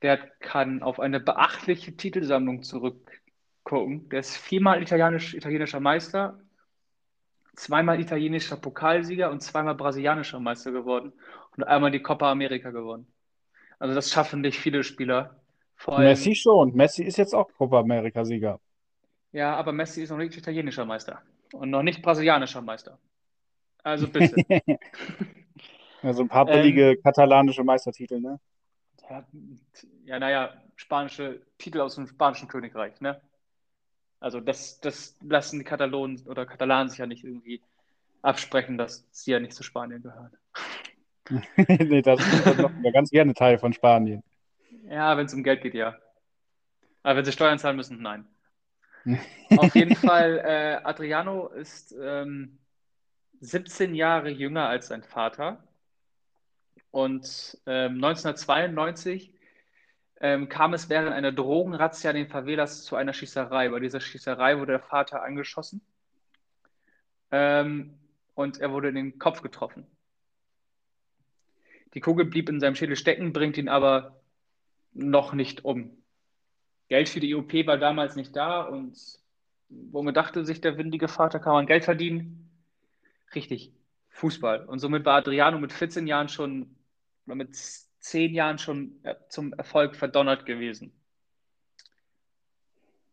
[0.02, 4.08] Der kann auf eine beachtliche Titelsammlung zurückgucken.
[4.10, 6.40] Der ist viermal italienisch, italienischer Meister,
[7.56, 11.12] zweimal italienischer Pokalsieger und zweimal brasilianischer Meister geworden
[11.56, 13.06] und einmal die Copa America gewonnen.
[13.78, 15.40] Also das schaffen nicht viele Spieler.
[15.86, 16.74] Allem, Messi schon.
[16.74, 18.60] Messi ist jetzt auch Copa America-Sieger.
[19.32, 21.22] ja, aber Messi ist noch nicht italienischer Meister
[21.52, 22.98] und noch nicht brasilianischer Meister.
[23.84, 24.44] Also bitte.
[26.02, 28.38] Also ein paar Ähm, billige katalanische Meistertitel, ne?
[29.10, 29.24] Ja,
[30.04, 33.20] ja, naja, spanische Titel aus dem spanischen Königreich, ne?
[34.20, 37.60] Also das, das lassen die Katalonen oder Katalanen sich ja nicht irgendwie
[38.22, 40.36] absprechen, dass sie ja nicht zu Spanien gehören.
[41.56, 42.46] Nee, das ist
[42.82, 44.22] ja ganz gerne Teil von Spanien.
[44.86, 45.96] Ja, wenn es um Geld geht, ja.
[47.02, 48.26] Aber wenn sie Steuern zahlen müssen, nein.
[49.56, 52.58] Auf jeden Fall, äh, Adriano ist ähm,
[53.40, 55.62] 17 Jahre jünger als sein Vater.
[56.94, 59.32] Und ähm, 1992
[60.20, 63.68] ähm, kam es während einer Drogenrazzia in den Favelas zu einer Schießerei.
[63.70, 65.80] Bei dieser Schießerei wurde der Vater angeschossen
[67.32, 67.98] ähm,
[68.36, 69.88] und er wurde in den Kopf getroffen.
[71.94, 74.20] Die Kugel blieb in seinem Schädel stecken, bringt ihn aber
[74.92, 76.00] noch nicht um.
[76.86, 78.96] Geld für die IOP war damals nicht da und
[79.68, 82.48] womit dachte sich der windige Vater, kann man Geld verdienen?
[83.34, 83.72] Richtig,
[84.10, 84.64] Fußball.
[84.66, 86.76] Und somit war Adriano mit 14 Jahren schon,
[87.26, 90.92] oder mit 10 Jahren schon äh, zum Erfolg verdonnert gewesen.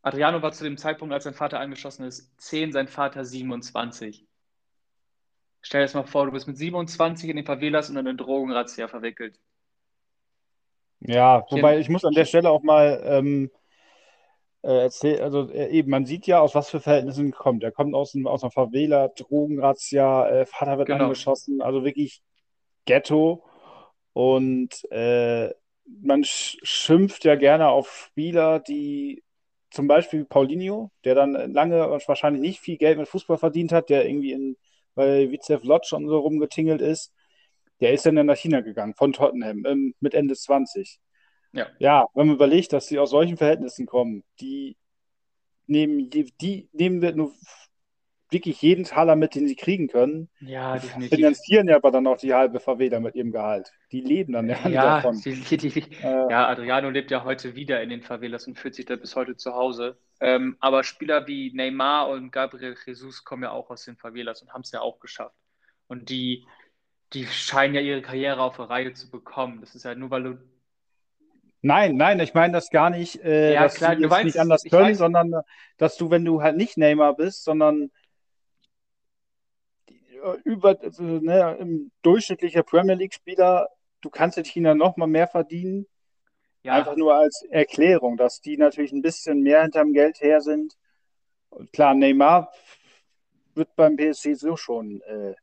[0.02, 4.28] Adriano war zu dem Zeitpunkt, als sein Vater angeschossen ist, 10, sein Vater 27.
[5.62, 8.18] Stell dir das mal vor, du bist mit 27 in den Favelas und in eine
[8.18, 9.40] Drogenrazzia verwickelt.
[11.02, 13.52] Ja, wobei ich muss an der Stelle auch mal ähm,
[14.64, 17.64] äh, erzählen, also äh, eben, man sieht ja, aus was für Verhältnissen er kommt.
[17.64, 21.06] Er kommt aus, einem, aus einer Favela, Drogenrazzia, äh, Vater wird Genau.
[21.06, 22.22] angeschossen, also wirklich
[22.86, 23.44] Ghetto.
[24.14, 25.50] Und äh,
[25.86, 29.24] man sch schimpft ja gerne auf Spieler, die
[29.72, 33.90] zum Beispiel Paulinho, der dann lange und wahrscheinlich nicht viel Geld mit Fußball verdient hat,
[33.90, 34.58] der irgendwie in,
[34.96, 37.14] bei Vitesse Lodge und so rumgetingelt ist.
[37.80, 41.00] Der ist dann nach China gegangen, von Tottenham, ähm, mit Ende 20.
[41.54, 41.68] Ja.
[41.80, 44.78] Ja, wenn man überlegt, dass sie aus solchen Verhältnissen kommen, die
[45.68, 47.34] nehmen, die, die nehmen wir nur
[48.32, 51.08] wirklich jeden Taler mit, den sie kriegen können, Ja, die definitiv.
[51.10, 53.74] finanzieren ja aber dann auch die halbe Favela mit ihrem Gehalt.
[53.92, 55.26] Die leben dann ja Ja, davon.
[55.26, 58.76] die, die, die, Äh, ja, Adriano lebt ja heute wieder in den Favelas und fühlt
[58.76, 59.98] sich da bis heute zu Hause.
[60.20, 64.54] Ähm, aber Spieler wie Neymar und Gabriel Jesus kommen ja auch aus den Favelas und
[64.54, 65.36] haben es ja auch geschafft.
[65.88, 66.46] Und die,
[67.14, 69.62] die scheinen ja ihre Karriere auf die Reihe zu bekommen.
[69.62, 70.40] Das ist ja nur, weil du.
[71.62, 74.24] nein, nein, ich meine das gar nicht, äh, Ja, dass klar, sie du es weißt
[74.24, 75.42] nicht anders können, sondern äh,
[75.78, 77.92] dass du, wenn du halt nicht Neymar bist, sondern
[80.44, 83.70] über, also, ne, ein durchschnittlicher Premier League-Spieler,
[84.02, 85.86] du kannst in China noch mal mehr verdienen.
[86.64, 90.78] Ja, Einfach nur als Erklärung, dass die natürlich ein bisschen mehr hinterm Geld her sind.
[91.50, 92.52] Und klar, Neymar
[93.56, 95.34] wird beim PSG so schon äh,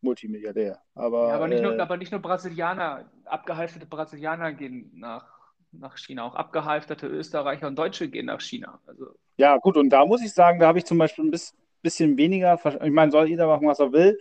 [0.00, 0.80] Multimilliardär.
[0.94, 5.26] Aber, ja, aber nicht nur, äh, aber nicht nur Brasilianer, abgehalfterte Brasilianer gehen nach,
[5.72, 8.80] nach China, auch abgehalfterte Österreicher und Deutsche gehen nach China.
[8.86, 9.06] Also,
[9.36, 12.16] ja, gut, und da muss ich sagen, da habe ich zum Beispiel ein bis- bisschen
[12.16, 14.18] weniger, ich meine, soll jeder machen, was er will,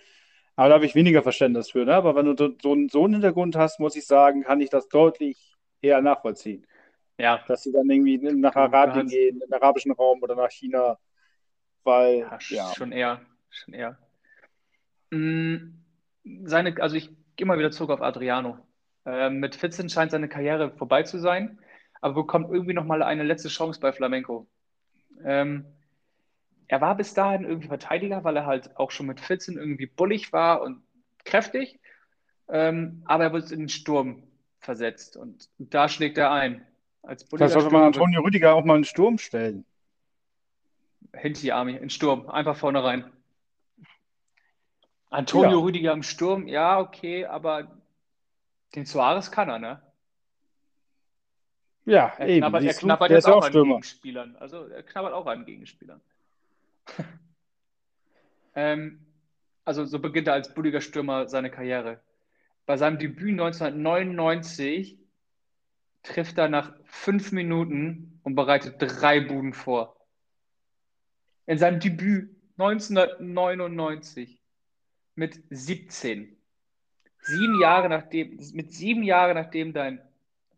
[0.55, 1.85] aber da habe ich weniger Verständnis für.
[1.85, 1.93] Ne?
[1.93, 2.55] Aber wenn du so,
[2.89, 6.65] so einen, Hintergrund hast, muss ich sagen, kann ich das deutlich eher nachvollziehen.
[7.17, 10.97] ja, Dass sie dann irgendwie nach Arabien gehen, in den arabischen Raum oder nach China,
[11.83, 12.73] weil, Ja, ja.
[12.73, 13.97] schon eher, schon eher.
[15.11, 15.81] Mm,
[16.45, 18.57] Seine, also ich gehe mal wieder zurück auf Adriano.
[19.05, 21.59] Ähm, mit 14 scheint seine Karriere vorbei zu sein,
[22.01, 24.47] aber bekommt irgendwie noch mal eine letzte Chance bei Flamenco.
[25.23, 25.65] Ähm,
[26.68, 30.34] er war bis dahin irgendwie Verteidiger, weil er halt auch schon mit 14 irgendwie bullig
[30.34, 30.82] war und
[31.24, 31.80] kräftig.
[32.47, 34.24] Ähm, aber er wird in den Sturm
[34.59, 36.66] versetzt und da schlägt er ein.
[37.01, 39.66] Als Vielleicht sollte man Antonio Rüdiger auch mal in den Sturm stellen.
[41.13, 43.11] Hinti Army, in den Sturm, einfach vorne rein.
[45.09, 45.63] Antonio ja.
[45.63, 47.82] Rüdiger im Sturm, ja, okay, aber
[48.76, 49.82] den Suarez kann er, ne?
[51.86, 52.39] Ja, er eben.
[52.41, 54.36] Knabbert, er knabbert jetzt auch an Gegenspielern.
[54.38, 56.01] Also er knabbert auch an Gegenspielern.
[58.55, 59.05] ähm,
[59.63, 62.01] also so beginnt er als bulliger Stürmer seine Karriere.
[62.65, 64.97] Bei seinem Debüt 1999
[66.03, 69.95] trifft er nach fünf Minuten und bereitet drei Buden vor.
[71.47, 74.39] In seinem Debüt 1999
[75.15, 76.38] mit 17.
[77.21, 80.01] Sieben Jahre nachdem, mit sieben Jahren nachdem dein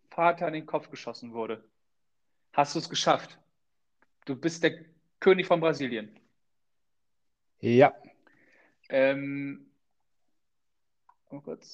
[0.10, 1.64] Vater an den Kopf geschossen wurde,
[2.54, 3.38] hast du es geschafft.
[4.26, 4.86] Du bist der
[5.20, 6.20] König von Brasilien.
[7.60, 7.94] Ja.
[8.90, 9.72] Ähm,
[11.30, 11.66] oh Gott.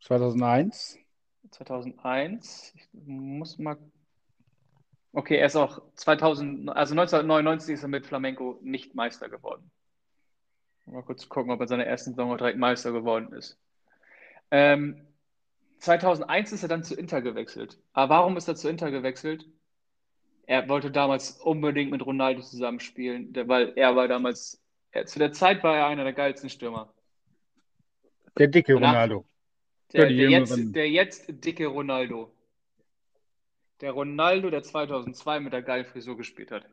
[0.00, 0.98] 2001.
[1.50, 2.74] 2001.
[2.76, 3.78] Ich muss mal.
[5.12, 9.70] Okay, er ist auch 2000, also 1999 ist er mit Flamenco nicht Meister geworden.
[10.86, 13.58] Mal kurz gucken, ob er in seiner ersten Saison direkt Meister geworden ist.
[14.50, 15.06] Ähm,
[15.78, 17.78] 2001 ist er dann zu Inter gewechselt.
[17.92, 19.46] Aber warum ist er zu Inter gewechselt?
[20.46, 25.62] Er wollte damals unbedingt mit Ronaldo zusammenspielen, weil er war damals, er, zu der Zeit
[25.62, 26.92] war er einer der geilsten Stürmer.
[28.36, 29.24] Der dicke Ronaldo.
[29.92, 32.34] Der, der, jetzt, der jetzt dicke Ronaldo.
[33.80, 36.68] Der Ronaldo, der 2002 mit der geilen Frisur gespielt hat.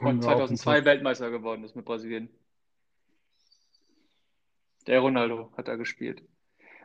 [0.00, 2.28] Und 2002 Weltmeister geworden ist mit Brasilien.
[4.86, 6.22] Der Ronaldo hat da gespielt.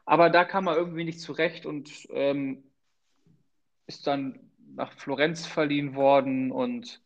[0.06, 2.64] Aber da kam er irgendwie nicht zurecht und ähm,
[3.88, 7.02] ist dann nach Florenz verliehen worden und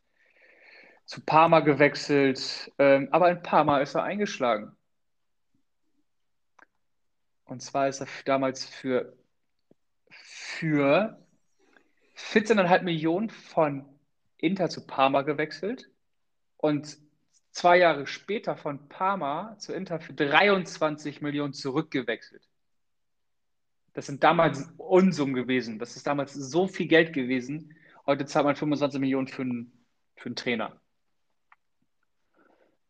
[1.05, 2.71] zu Parma gewechselt.
[2.79, 4.75] Ähm, aber in Parma ist er eingeschlagen.
[7.45, 9.15] Und zwar ist er damals für,
[10.09, 11.19] für
[12.17, 13.85] 14,5 Millionen von
[14.37, 15.89] Inter zu Parma gewechselt
[16.57, 16.97] und
[17.51, 22.47] zwei Jahre später von Parma zu Inter für 23 Millionen zurückgewechselt.
[23.95, 25.79] Das sind damals Unsummen gewesen.
[25.79, 27.75] Das ist damals so viel Geld gewesen.
[28.05, 29.85] Heute zahlt man 25 Millionen für einen,
[30.15, 30.79] für einen Trainer.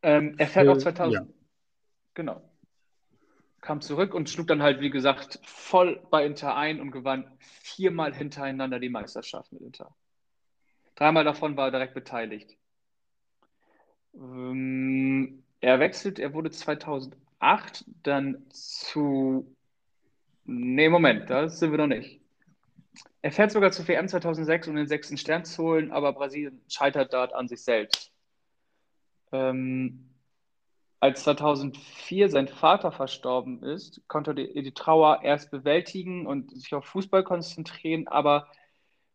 [0.01, 1.13] Ähm, er fährt äh, auch 2000.
[1.13, 1.33] Ja.
[2.15, 2.41] Genau
[3.65, 8.13] kam zurück und schlug dann halt, wie gesagt, voll bei Inter ein und gewann viermal
[8.13, 9.93] hintereinander die Meisterschaft mit Inter.
[10.93, 12.57] Dreimal davon war er direkt beteiligt.
[14.13, 19.51] Ähm, er wechselt, er wurde 2008 dann zu.
[20.45, 22.21] Nee, Moment, da sind wir noch nicht.
[23.21, 27.13] Er fährt sogar zu WM 2006, um den sechsten Stern zu holen, aber Brasilien scheitert
[27.13, 28.11] dort an sich selbst.
[29.31, 30.11] Ähm,
[30.99, 36.73] als 2004 sein Vater verstorben ist, konnte er die, die Trauer erst bewältigen und sich
[36.73, 38.47] auf Fußball konzentrieren, aber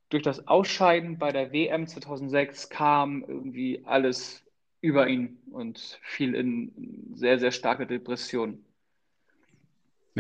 [0.08, 4.44] durch das Ausscheiden bei der WM 2006 kam irgendwie alles
[4.80, 8.64] über ihn und fiel in sehr, sehr starke Depressionen.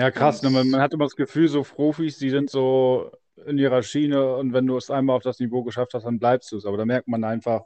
[0.00, 0.40] Ja, krass.
[0.42, 0.48] Ne?
[0.48, 3.10] Man, man, hat immer das Gefühl, so Profis, die sind so
[3.44, 6.50] in ihrer Schiene und wenn du es einmal auf das Niveau geschafft hast, dann bleibst
[6.52, 6.64] du es.
[6.64, 7.60] Aber da merkt man einfach,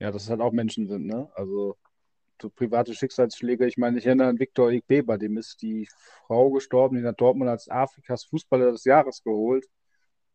[0.00, 1.06] ja, dass es halt auch Menschen sind.
[1.06, 1.30] Ne?
[1.34, 1.78] Also
[2.42, 3.66] so private Schicksalsschläge.
[3.66, 5.88] Ich meine, ich erinnere an Viktor Igbe, bei dem ist die
[6.26, 9.66] Frau gestorben, die hat Dortmund als Afrikas Fußballer des Jahres geholt.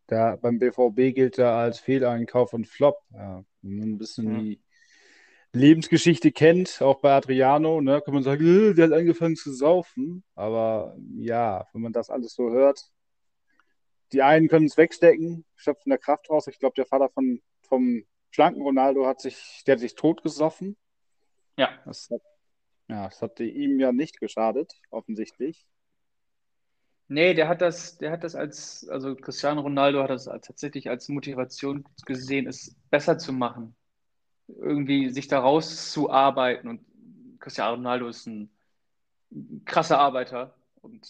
[0.09, 2.97] Der, beim BVB gilt er als Fehleinkauf und Flop.
[3.11, 4.39] Ja, ein bisschen ja.
[4.39, 4.62] die
[5.53, 10.23] Lebensgeschichte kennt, auch bei Adriano, ne, kann man sagen, äh, der hat angefangen zu saufen.
[10.35, 12.83] Aber ja, wenn man das alles so hört,
[14.11, 16.47] die einen können es wegstecken, schöpfen der Kraft raus.
[16.47, 20.75] Ich glaube, der Vater von, vom schlanken Ronaldo hat sich, der hat sich totgesoffen.
[21.57, 21.69] Ja.
[21.85, 22.21] Das hat,
[22.87, 25.67] ja, das hat ihm ja nicht geschadet, offensichtlich.
[27.07, 31.09] Nee, der hat das, der hat das als, also Cristiano Ronaldo hat das tatsächlich als
[31.09, 33.75] Motivation gesehen, es besser zu machen.
[34.47, 36.69] Irgendwie sich da rauszuarbeiten.
[36.69, 36.81] Und
[37.39, 38.49] Cristiano Ronaldo ist ein
[39.65, 40.55] krasser Arbeiter.
[40.81, 41.07] Und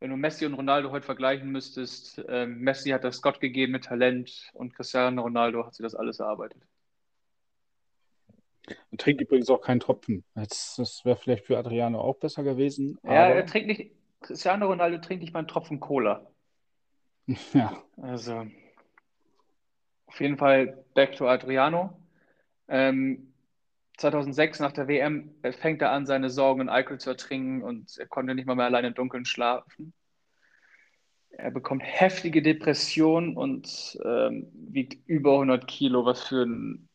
[0.00, 3.84] wenn du Messi und Ronaldo heute vergleichen müsstest, äh, Messi hat das Gott gegeben mit
[3.84, 6.62] Talent und Cristiano Ronaldo hat sich das alles erarbeitet.
[8.66, 10.24] Er trinkt übrigens auch keinen Tropfen.
[10.34, 12.98] Das, das wäre vielleicht für Adriano auch besser gewesen.
[13.02, 13.92] Ja, er trinkt nicht.
[14.20, 16.26] Cristiano Ronaldo trinkt nicht mal einen Tropfen Cola.
[17.54, 17.80] Ja.
[17.96, 18.46] Also,
[20.10, 21.96] auf jeden Fall back to Adriano.
[22.66, 23.32] Ähm,
[23.96, 28.08] 2006 nach der WM fängt er an, seine Sorgen in Alkohol zu ertrinken und er
[28.08, 29.92] konnte nicht mal mehr alleine im Dunkeln schlafen.
[31.30, 36.88] Er bekommt heftige Depressionen und ähm, wiegt über 100 Kilo, was für ein,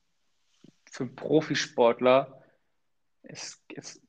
[0.91, 2.43] für einen Profisportler
[3.24, 4.01] ist, ist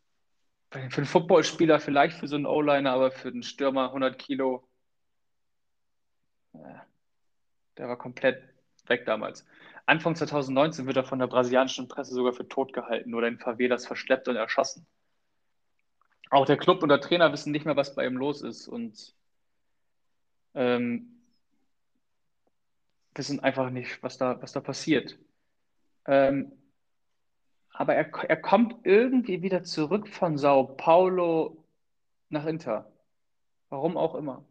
[0.70, 4.68] für einen Footballspieler vielleicht für so einen O-Liner, aber für einen Stürmer 100 Kilo,
[6.54, 6.58] äh,
[7.78, 8.55] der war komplett
[8.88, 9.46] weg damals.
[9.86, 13.86] Anfang 2019 wird er von der brasilianischen Presse sogar für tot gehalten oder in Favelas
[13.86, 14.86] verschleppt und erschossen.
[16.30, 19.14] Auch der Club und der Trainer wissen nicht mehr, was bei ihm los ist und
[20.54, 21.22] ähm,
[23.14, 25.18] wissen einfach nicht, was da, was da passiert.
[26.06, 26.52] Ähm,
[27.70, 31.64] aber er, er kommt irgendwie wieder zurück von Sao Paulo
[32.28, 32.90] nach Inter.
[33.68, 34.44] Warum auch immer.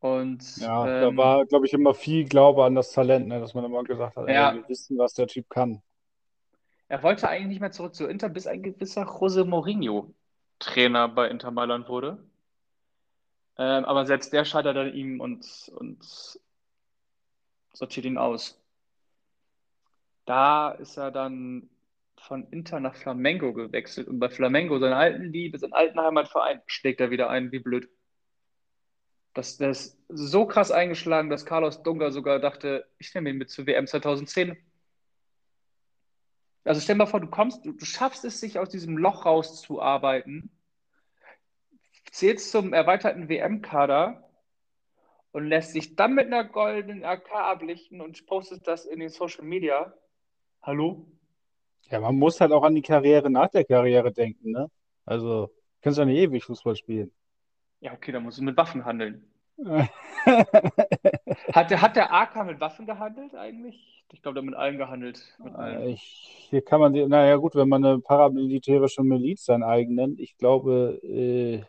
[0.00, 3.40] Und Ja, da ähm, war, glaube ich, immer viel Glaube an das Talent, ne?
[3.40, 5.82] Dass man immer gesagt hat, ey, ja, wir wissen, was der Typ kann.
[6.88, 10.14] er wollte eigentlich nicht mehr zurück zu Inter, bis ein gewisser José Mourinho
[10.58, 12.18] Trainer bei Inter Mailand wurde.
[13.58, 15.98] Ähm, aber selbst der scheitert an ihm und, und
[17.72, 18.60] sortiert ihn aus.
[20.26, 21.70] Da ist er dann
[22.18, 27.00] von Inter nach Flamengo gewechselt und bei Flamengo, seiner alten Liebe, seinen alten Heimatverein, schlägt
[27.00, 27.88] er wieder ein, wie blöd.
[29.36, 33.50] Das, das ist so krass eingeschlagen, dass Carlos Dunga sogar dachte, ich nehme ihn mit
[33.50, 34.56] zur WM 2010.
[36.64, 39.26] Also stell dir mal vor, du kommst, du, du schaffst es, sich aus diesem Loch
[39.26, 40.50] rauszuarbeiten,
[42.10, 44.26] zählst zum erweiterten WM-Kader
[45.32, 49.44] und lässt sich dann mit einer goldenen AK ablichten und postest das in den Social
[49.44, 49.92] Media.
[50.62, 51.06] Hallo?
[51.90, 54.70] Ja, man muss halt auch an die Karriere nach der Karriere denken, ne?
[55.04, 57.12] Also, kannst ja nicht ewig Fußball spielen.
[57.80, 59.24] Ja, okay, dann musst du mit Waffen handeln.
[61.52, 64.04] Hat der, hat der AK mit Waffen gehandelt eigentlich?
[64.12, 65.20] Ich glaube, der hat mit allen gehandelt.
[65.42, 65.88] Mit allen.
[65.88, 70.36] Ich, hier kann man, naja gut, wenn man eine paramilitärische Miliz sein eigen nennt, ich
[70.36, 71.62] glaube, äh,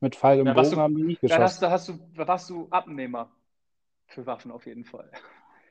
[0.00, 2.28] mit Pfeil und Da Bogen du, haben die nicht da hast, da hast du, da
[2.28, 3.30] warst du Abnehmer
[4.06, 5.10] für Waffen auf jeden Fall.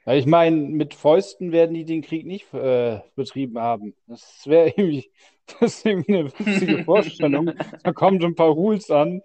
[0.06, 3.96] Ja, ich meine, mit Fäusten werden die den Krieg nicht äh, betrieben haben.
[4.08, 5.10] Das wäre irgendwie,
[5.48, 7.52] das ist irgendwie eine witzige Vorstellung.
[7.84, 9.22] Da kommen so ein paar Rules an,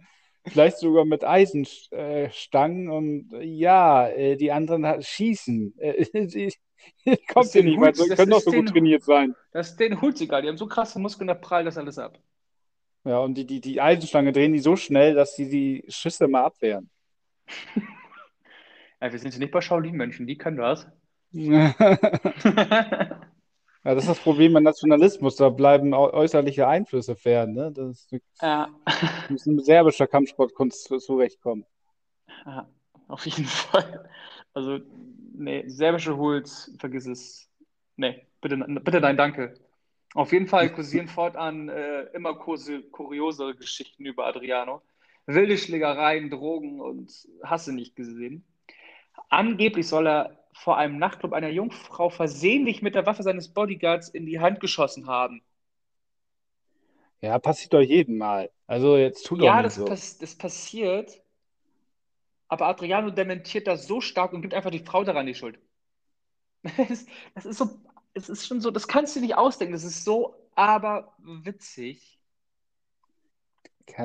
[0.50, 5.74] vielleicht sogar mit Eisenstangen und äh, ja, äh, die anderen schießen.
[5.78, 6.54] Äh, die,
[7.28, 9.34] kommt den nicht weit, die das können doch so gut trainiert sein.
[9.52, 10.42] das ist den Hut egal.
[10.42, 12.18] Die haben so krasse Muskeln, da prallt das alles ab.
[13.04, 16.44] Ja, und die, die, die Eisenstange drehen die so schnell, dass sie die Schüsse mal
[16.44, 16.90] abwehren.
[19.00, 20.88] Ja, wir sind hier nicht bei Shaolin-Mönchen, die können das.
[23.84, 25.36] Ja, das ist das Problem beim Nationalismus.
[25.36, 27.52] Da bleiben äu- äußerliche Einflüsse fern.
[27.52, 27.72] Ne?
[27.72, 28.08] Das
[28.42, 28.68] Ja.
[29.30, 31.64] muss mit serbischer Kampfsportkunst zu- zurechtkommen.
[32.44, 32.68] Ja,
[33.08, 34.08] auf jeden Fall.
[34.54, 34.80] Also,
[35.34, 37.48] nee, serbische Hools, vergiss es.
[37.96, 39.54] Nee, bitte, bitte nein, danke.
[40.14, 44.82] Auf jeden Fall kursieren fortan äh, immer kurse, kuriose Geschichten über Adriano.
[45.26, 47.12] Wilde Schlägereien, Drogen und
[47.44, 48.44] Hasse nicht gesehen.
[49.28, 54.26] Angeblich soll er vor einem Nachtclub einer Jungfrau versehentlich mit der Waffe seines Bodyguards in
[54.26, 55.42] die Hand geschossen haben.
[57.20, 58.50] Ja, passiert doch jedem Mal.
[58.66, 59.86] Also jetzt tu doch Ja, nicht das, so.
[59.86, 61.22] pass das passiert,
[62.48, 65.58] aber Adriano dementiert das so stark und gibt einfach die Frau daran die Schuld.
[66.88, 67.70] Das, das ist so,
[68.14, 72.18] es ist schon so, das kannst du nicht ausdenken, das ist so aber witzig.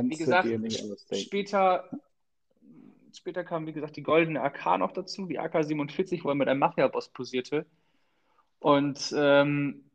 [0.08, 1.36] Wie Kannst du gesagt, dir nicht ausdenken.
[1.41, 1.89] später,
[3.18, 6.59] später kam, wie gesagt, die goldene AK noch dazu, die AK-47, wo er mit einem
[6.59, 7.66] Mafia-Boss posierte.
[8.59, 9.89] Und ähm,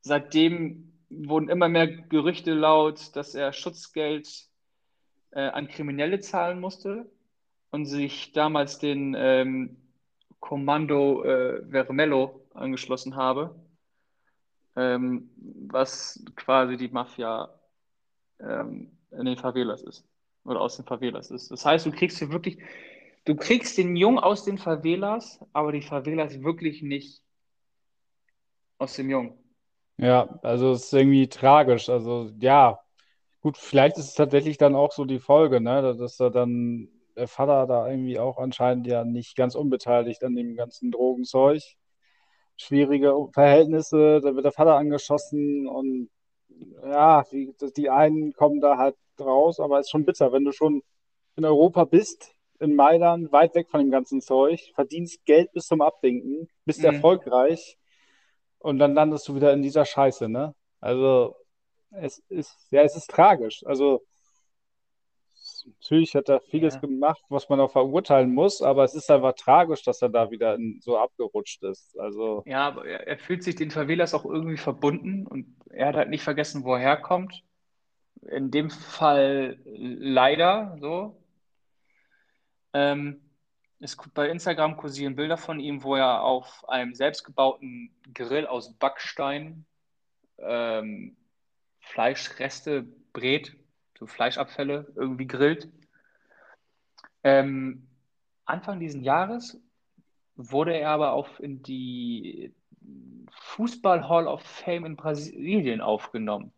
[0.00, 4.48] seitdem wurden immer mehr Gerüchte laut, dass er Schutzgeld
[5.30, 7.10] äh, an Kriminelle zahlen musste
[7.70, 9.76] und sich damals den ähm,
[10.40, 13.54] Kommando äh, Vermelho angeschlossen habe,
[14.76, 17.54] ähm, was quasi die Mafia
[18.40, 20.07] ähm, in den Favelas ist
[20.48, 21.50] oder aus den Favelas ist.
[21.50, 22.58] Das heißt, du kriegst hier wirklich,
[23.24, 27.22] du kriegst den Jungen aus den Favelas, aber die Favelas wirklich nicht
[28.78, 29.38] aus dem Jungen.
[29.98, 31.88] Ja, also es ist irgendwie tragisch.
[31.88, 32.78] Also ja,
[33.40, 37.28] gut, vielleicht ist es tatsächlich dann auch so die Folge, ne, dass da dann der
[37.28, 41.62] Vater da irgendwie auch anscheinend ja nicht ganz unbeteiligt an dem ganzen Drogenzeug.
[42.56, 46.10] Schwierige Verhältnisse, da wird der Vater angeschossen und
[46.82, 50.52] ja, die, die einen kommen da halt raus, aber es ist schon bitter, wenn du
[50.52, 50.82] schon
[51.36, 55.80] in Europa bist, in Mailand, weit weg von dem ganzen Zeug, verdienst Geld bis zum
[55.80, 56.86] Abwinken, bist Mhm.
[56.86, 57.78] erfolgreich
[58.58, 60.54] und dann landest du wieder in dieser Scheiße, ne?
[60.80, 61.36] Also
[61.90, 63.62] es ist, ja, es ist tragisch.
[63.66, 64.02] Also
[65.66, 66.80] natürlich hat er vieles Ja.
[66.80, 70.54] gemacht, was man auch verurteilen muss, aber es ist einfach tragisch, dass er da wieder
[70.54, 71.98] in, so abgerutscht ist.
[71.98, 75.96] Also Ja, aber er, er fühlt sich den Favelas auch irgendwie verbunden und er hat
[75.96, 77.42] halt nicht vergessen, wo er herkommt.
[78.22, 81.22] In dem Fall leider so.
[82.72, 83.20] Ähm,
[83.80, 89.66] es, bei Instagram kursieren Bilder von ihm, wo er auf einem selbstgebauten Grill aus Backstein
[90.38, 91.16] ähm,
[91.80, 93.56] Fleischreste brät,
[93.98, 95.68] so Fleischabfälle irgendwie grillt.
[97.24, 97.88] Ähm,
[98.44, 99.60] Anfang dieses Jahres
[100.36, 102.54] wurde er aber auch in die
[103.30, 106.52] Fußball Hall of Fame in Brasilien aufgenommen.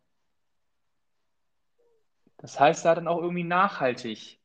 [2.37, 4.39] Das heißt, er hat dann auch irgendwie nachhaltig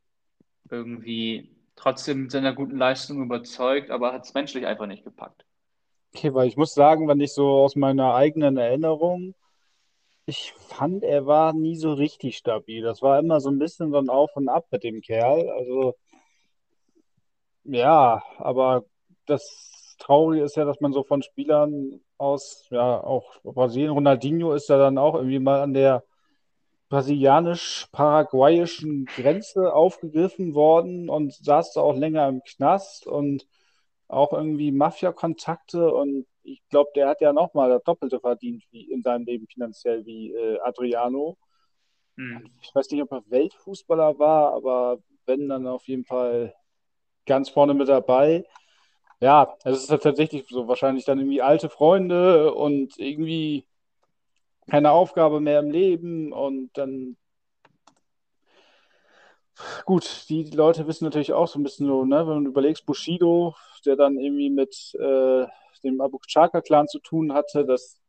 [0.70, 5.46] irgendwie trotzdem mit seiner guten Leistung überzeugt, aber hat es menschlich einfach nicht gepackt.
[6.14, 9.36] Okay, weil ich muss sagen, wenn ich so aus meiner eigenen Erinnerung,
[10.26, 12.84] ich fand, er war nie so richtig stabil.
[12.84, 15.50] Das war immer so ein bisschen so ein Auf und Ab mit dem Kerl.
[15.50, 15.96] Also,
[17.64, 18.86] ja, aber
[19.26, 24.70] das Traurige ist ja, dass man so von Spielern aus, ja, auch Brasilien, Ronaldinho ist
[24.70, 26.04] ja dann auch irgendwie mal an der
[26.90, 33.48] brasilianisch-paraguayischen Grenze aufgegriffen worden und saß da auch länger im Knast und
[34.08, 39.02] auch irgendwie Mafia-Kontakte und ich glaube, der hat ja nochmal das Doppelte verdient wie in
[39.02, 41.38] seinem Leben finanziell wie äh, Adriano.
[42.18, 42.50] Hm.
[42.62, 46.54] Ich weiß nicht, ob er Weltfußballer war, aber wenn, dann auf jeden Fall
[47.26, 48.46] ganz vorne mit dabei.
[49.20, 53.66] Ja, es ist tatsächlich so, wahrscheinlich dann irgendwie alte Freunde und irgendwie
[54.70, 57.18] keine Aufgabe mehr im Leben und dann
[59.86, 63.56] gut, die Leute wissen natürlich auch so ein bisschen so, ne, wenn du überlegst, Bushido,
[63.86, 65.46] der dann irgendwie mit äh,
[65.86, 68.00] dem Abu Chaka-Clan zu tun hatte, dass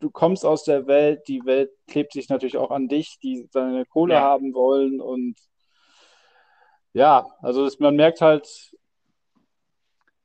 [0.00, 3.84] du kommst aus der Welt, die Welt klebt sich natürlich auch an dich, die seine
[3.84, 4.20] Kohle ja.
[4.20, 5.36] haben wollen und
[6.92, 8.72] ja, also das, man merkt halt,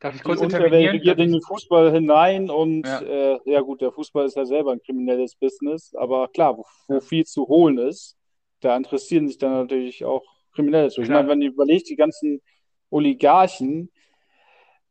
[0.03, 2.99] Darf ich kurz die Unterwelt regiert in den Fußball hinein und ja.
[3.01, 3.61] Äh, ja.
[3.61, 7.47] gut, der Fußball ist ja selber ein kriminelles Business, aber klar, wo, wo viel zu
[7.47, 8.18] holen ist,
[8.59, 11.01] da interessieren sich dann natürlich auch Kriminelle zu.
[11.01, 12.41] Ich meine, wenn ihr überlegt, die ganzen
[12.89, 13.93] Oligarchen,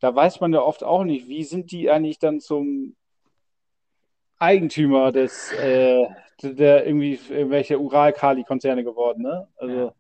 [0.03, 2.97] da weiß man ja oft auch nicht, wie sind die eigentlich dann zum
[4.39, 6.05] Eigentümer des, äh,
[6.43, 9.47] der irgendwie irgendwelche Ural-Kali-Konzerne geworden, ne?
[9.57, 9.75] Also.
[9.75, 9.95] Ja.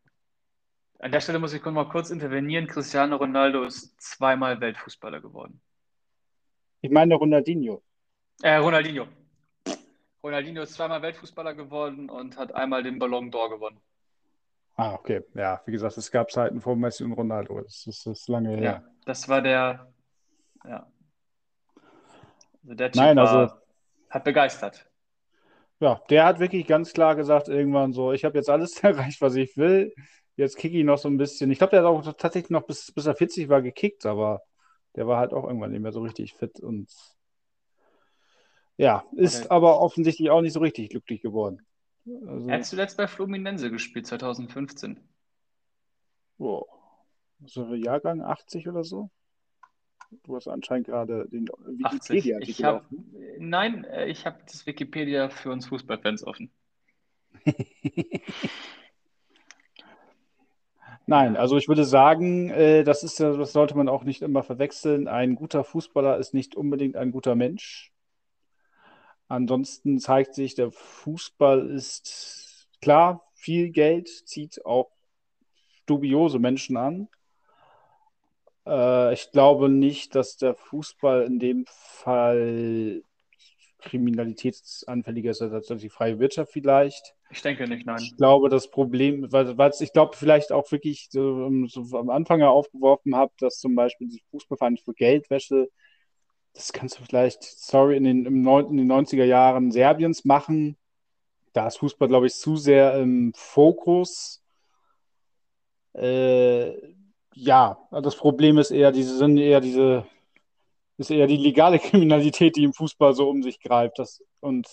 [0.99, 2.67] An der Stelle muss ich mal kurz intervenieren.
[2.67, 5.61] Cristiano Ronaldo ist zweimal Weltfußballer geworden.
[6.81, 7.83] Ich meine Ronaldinho.
[8.43, 9.07] Äh, Ronaldinho.
[10.23, 13.81] Ronaldinho ist zweimal Weltfußballer geworden und hat einmal den Ballon d'Or gewonnen.
[14.75, 15.23] Ah, okay.
[15.35, 17.61] Ja, wie gesagt, es gab Zeiten vor Messi und Ronaldo.
[17.61, 18.63] Das ist, das ist lange her.
[18.63, 19.92] Ja, das war der.
[20.65, 20.91] Ja.
[22.63, 23.63] Also der Typ Nein, also, war,
[24.11, 24.89] hat begeistert.
[25.81, 29.35] Ja, der hat wirklich ganz klar gesagt, irgendwann so: Ich habe jetzt alles erreicht, was
[29.35, 29.95] ich will.
[30.37, 31.51] Jetzt kicke ich noch so ein bisschen.
[31.51, 34.43] Ich glaube, der hat auch tatsächlich noch bis, bis er 40 war gekickt, aber
[34.97, 36.91] der war halt auch irgendwann nicht mehr so richtig fit und
[38.77, 39.51] ja, ist okay.
[39.51, 41.67] aber offensichtlich auch nicht so richtig glücklich geworden.
[42.27, 45.01] Also, er hat zuletzt bei Fluminense gespielt, 2015.
[46.39, 46.67] Wow.
[47.45, 49.11] So Jahrgang 80 oder so?
[50.25, 53.15] Du hast anscheinend gerade den Wikipedia-Artikel offen.
[53.39, 56.51] Nein, äh, ich habe das Wikipedia für uns Fußballfans offen.
[61.07, 64.43] Nein, also ich würde sagen, äh, das ist ja, das sollte man auch nicht immer
[64.43, 65.09] verwechseln.
[65.09, 67.93] Ein guter Fußballer ist nicht unbedingt ein guter Mensch.
[69.29, 74.91] Ansonsten zeigt sich, der Fußball ist klar, viel Geld zieht auch
[75.87, 77.09] dubiose Menschen an.
[78.67, 83.03] Äh, ich glaube nicht, dass der Fußball in dem Fall
[83.79, 87.15] kriminalitätsanfälliger ist als die freie Wirtschaft vielleicht.
[87.31, 87.99] Ich denke nicht, nein.
[88.01, 92.41] Ich glaube, das Problem, weil, weil ich glaube, vielleicht auch wirklich so, so am Anfang
[92.41, 95.69] ja aufgeworfen habe, dass zum Beispiel die Fußballvereine für Geldwäsche,
[96.53, 100.77] das kannst du vielleicht, sorry, in den, im 9, in den 90er Jahren Serbiens machen.
[101.55, 104.43] Da ist Fußball, glaube ich, zu sehr im Fokus.
[105.95, 106.73] Äh,
[107.35, 110.07] ja, das Problem ist eher, diese sind eher diese
[110.99, 113.99] ist eher die legale Kriminalität, die im Fußball so um sich greift.
[113.99, 114.69] Das, und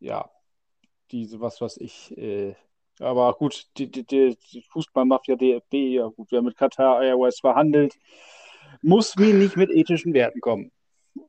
[0.00, 0.30] ja,
[1.10, 2.16] diese, was was ich.
[2.16, 2.54] Äh,
[3.00, 7.98] aber gut, die, die, die Fußballmafia DFB, ja gut, wer mit Qatar Airways verhandelt,
[8.82, 10.70] muss mir nicht mit ethischen Werten kommen.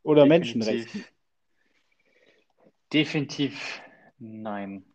[0.03, 0.55] Oder Definitiv.
[0.55, 1.05] Menschenrechten.
[2.91, 3.81] Definitiv
[4.19, 4.92] nein.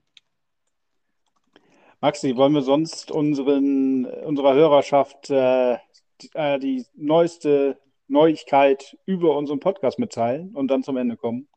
[2.00, 5.78] Maxi, wollen wir sonst unseren, unserer Hörerschaft äh,
[6.22, 11.48] die, äh, die neueste Neuigkeit über unseren Podcast mitteilen und dann zum Ende kommen?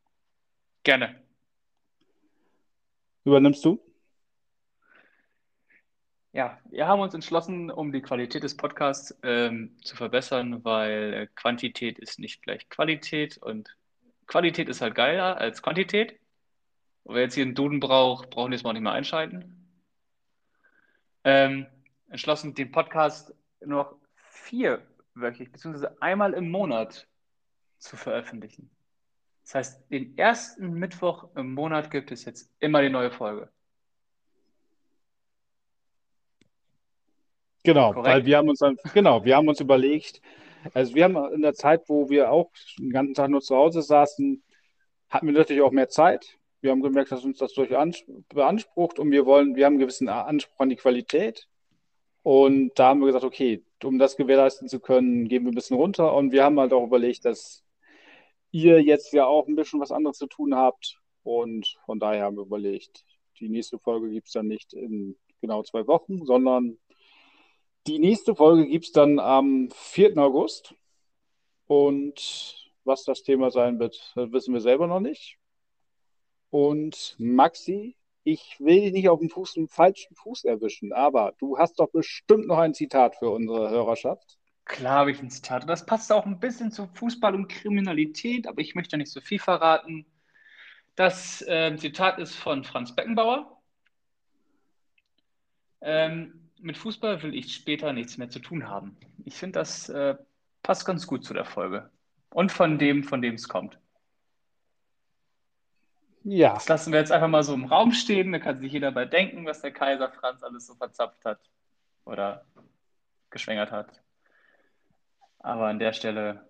[0.83, 1.21] Gerne.
[3.23, 3.79] Übernimmst du?
[6.33, 11.27] Ja, wir haben uns entschlossen, um die Qualität des Podcasts ähm, zu verbessern, weil äh,
[11.35, 13.77] Quantität ist nicht gleich Qualität und
[14.25, 16.19] Qualität ist halt geiler als Quantität.
[17.03, 19.60] Und wer jetzt hier einen Duden braucht, brauchen wir jetzt mal nicht mehr einschalten.
[21.23, 21.67] Ähm,
[22.09, 27.07] entschlossen, den Podcast noch vierwöchig, beziehungsweise einmal im Monat
[27.77, 28.69] zu veröffentlichen.
[29.43, 33.49] Das heißt, den ersten Mittwoch im Monat gibt es jetzt immer die neue Folge.
[37.63, 38.07] Genau, Korrekt.
[38.07, 40.21] weil wir haben uns dann, genau, wir haben uns überlegt,
[40.73, 43.81] also wir haben in der Zeit, wo wir auch den ganzen Tag nur zu Hause
[43.81, 44.43] saßen,
[45.09, 46.37] hatten wir natürlich auch mehr Zeit.
[46.61, 50.09] Wir haben gemerkt, dass uns das durch beansprucht und wir wollen, wir haben einen gewissen
[50.09, 51.47] Anspruch an die Qualität.
[52.23, 55.77] Und da haben wir gesagt, okay, um das gewährleisten zu können, gehen wir ein bisschen
[55.77, 56.13] runter.
[56.13, 57.63] Und wir haben halt auch überlegt, dass
[58.51, 60.99] ihr jetzt ja auch ein bisschen was anderes zu tun habt.
[61.23, 63.05] Und von daher haben wir überlegt,
[63.39, 66.77] die nächste Folge gibt es dann nicht in genau zwei Wochen, sondern
[67.87, 70.17] die nächste Folge gibt es dann am 4.
[70.17, 70.75] August.
[71.65, 75.39] Und was das Thema sein wird, wissen wir selber noch nicht.
[76.51, 81.79] Und Maxi, ich will dich nicht auf dem, Fuß, falschen Fuß erwischen, aber du hast
[81.79, 84.37] doch bestimmt noch ein Zitat für unsere Hörerschaft.
[84.65, 85.67] Klar habe ich ein Zitat.
[85.67, 89.39] Das passt auch ein bisschen zu Fußball und Kriminalität, aber ich möchte nicht so viel
[89.39, 90.05] verraten.
[90.95, 93.61] Das äh, Zitat ist von Franz Beckenbauer.
[95.81, 98.97] Ähm, mit Fußball will ich später nichts mehr zu tun haben.
[99.25, 100.15] Ich finde, das äh,
[100.61, 101.89] passt ganz gut zu der Folge.
[102.29, 103.80] Und von dem, von dem es kommt.
[106.23, 106.53] Ja.
[106.53, 108.31] Das lassen wir jetzt einfach mal so im Raum stehen.
[108.31, 111.39] Da kann sich jeder bei denken, was der Kaiser Franz alles so verzapft hat
[112.05, 112.45] oder
[113.29, 114.01] geschwängert hat.
[115.39, 116.47] Aber an der Stelle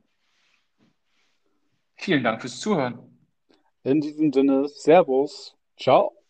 [1.95, 2.99] vielen Dank fürs Zuhören.
[3.83, 5.55] In diesem Sinne, Servus.
[5.77, 6.20] Ciao.